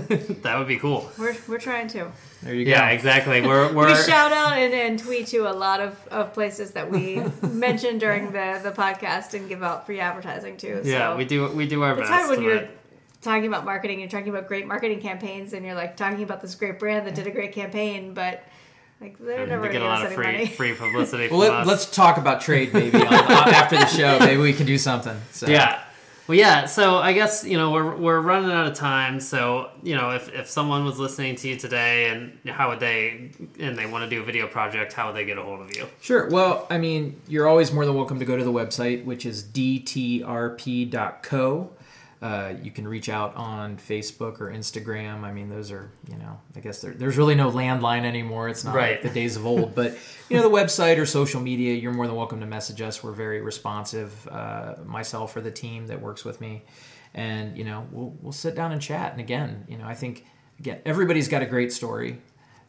[0.42, 1.08] that would be cool.
[1.16, 2.10] we're we're trying to.
[2.42, 2.72] There you go.
[2.72, 2.88] Yeah.
[2.90, 3.40] Exactly.
[3.40, 6.90] We're we're we shout out and, and tweet to a lot of, of places that
[6.90, 10.82] we mentioned during the, the podcast and give out free advertising to.
[10.84, 11.16] yeah so.
[11.16, 12.10] we do we do our It's best.
[12.12, 12.70] hard when you're make-
[13.22, 16.40] talking about marketing and you're talking about great marketing campaigns and you're like talking about
[16.40, 18.42] this great brand that did a great campaign, but
[19.00, 20.46] like they're never to going get a lot of any free money.
[20.46, 21.28] free publicity.
[21.28, 21.66] Well, let, us.
[21.68, 24.18] let's talk about trade, maybe, on, on- after the show.
[24.18, 25.16] Maybe we can do something.
[25.30, 25.46] So.
[25.46, 25.80] Yeah.
[26.28, 26.66] Well, yeah.
[26.66, 29.18] So I guess you know we're we're running out of time.
[29.18, 33.30] So you know if if someone was listening to you today and how would they
[33.58, 35.74] and they want to do a video project, how would they get a hold of
[35.74, 35.86] you?
[36.02, 36.28] Sure.
[36.28, 39.42] Well, I mean, you're always more than welcome to go to the website, which is
[39.42, 40.20] dtrp.co.
[42.20, 45.22] Uh, you can reach out on Facebook or Instagram.
[45.22, 48.48] I mean, those are, you know, I guess there, there's really no landline anymore.
[48.48, 48.92] It's not Right.
[48.92, 49.74] like the days of old.
[49.76, 49.96] But,
[50.28, 53.04] you know, the website or social media, you're more than welcome to message us.
[53.04, 56.64] We're very responsive, uh, myself or the team that works with me.
[57.14, 59.12] And, you know, we'll, we'll sit down and chat.
[59.12, 60.24] And again, you know, I think,
[60.58, 62.20] again, everybody's got a great story.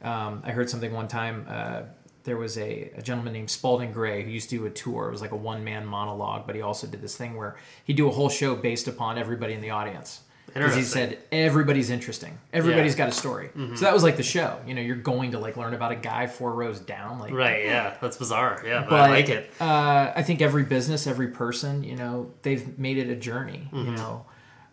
[0.04, 1.46] Um, I heard something one time.
[1.50, 1.82] Uh,
[2.24, 5.08] there was a, a gentleman named Spalding Gray who used to do a tour.
[5.08, 7.56] It was like a one man monologue, but he also did this thing where
[7.86, 10.22] he'd do a whole show based upon everybody in the audience.
[10.54, 13.06] Because he said everybody's interesting, everybody's Yeah.
[13.06, 13.10] Mm-hmm.
[13.10, 13.50] got a story.
[13.76, 14.60] So that was like the show.
[14.66, 17.20] You know, you're going to like learn about a guy four rows down.
[17.20, 17.66] Like, Right.
[17.66, 17.96] Yeah.
[18.02, 18.64] That's bizarre.
[18.66, 19.52] Yeah, but, but I like it.
[19.62, 23.70] Uh, I think every business, every person, you know, they've made it a journey.
[23.72, 23.90] Mm-hmm.
[23.92, 24.26] You know,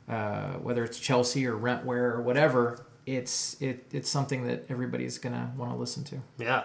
[0.08, 5.52] uh, whether it's Chelsea or Rentware or whatever, it's it, it's something that everybody's gonna
[5.58, 6.16] want to listen to.
[6.38, 6.64] Yeah.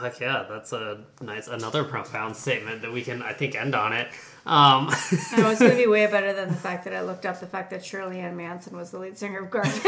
[0.00, 3.92] Heck yeah, that's a nice another profound statement that we can I think end on
[3.92, 4.08] it.
[4.46, 7.38] Um, I it's going to be way better than the fact that I looked up
[7.38, 9.74] the fact that Shirley Ann Manson was the lead singer of Garbage.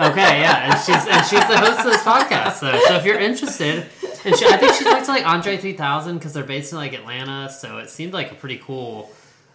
[0.00, 2.54] Okay, yeah, and she's and she's the host of this podcast.
[2.54, 3.84] So, so if you're interested,
[4.24, 6.94] and she, I think she talked to like Andre 3000 because they're based in like
[6.94, 7.50] Atlanta.
[7.50, 9.10] So it seemed like a pretty cool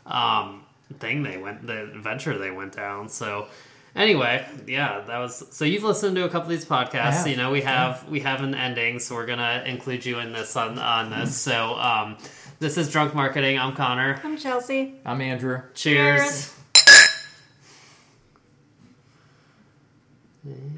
[0.06, 0.64] um,
[1.00, 3.10] thing they went, the adventure they went down.
[3.10, 3.48] So
[3.98, 7.28] Anyway, yeah, that was so you've listened to a couple of these podcasts.
[7.28, 8.12] You know, we have yeah.
[8.12, 11.36] we have an ending, so we're gonna include you in this on on this.
[11.36, 12.16] So um,
[12.60, 13.58] this is Drunk Marketing.
[13.58, 14.22] I'm Connor.
[14.24, 14.94] I'm Chelsea.
[15.04, 15.64] I'm Andrew.
[15.74, 16.54] Cheers.
[16.76, 17.14] Cheers.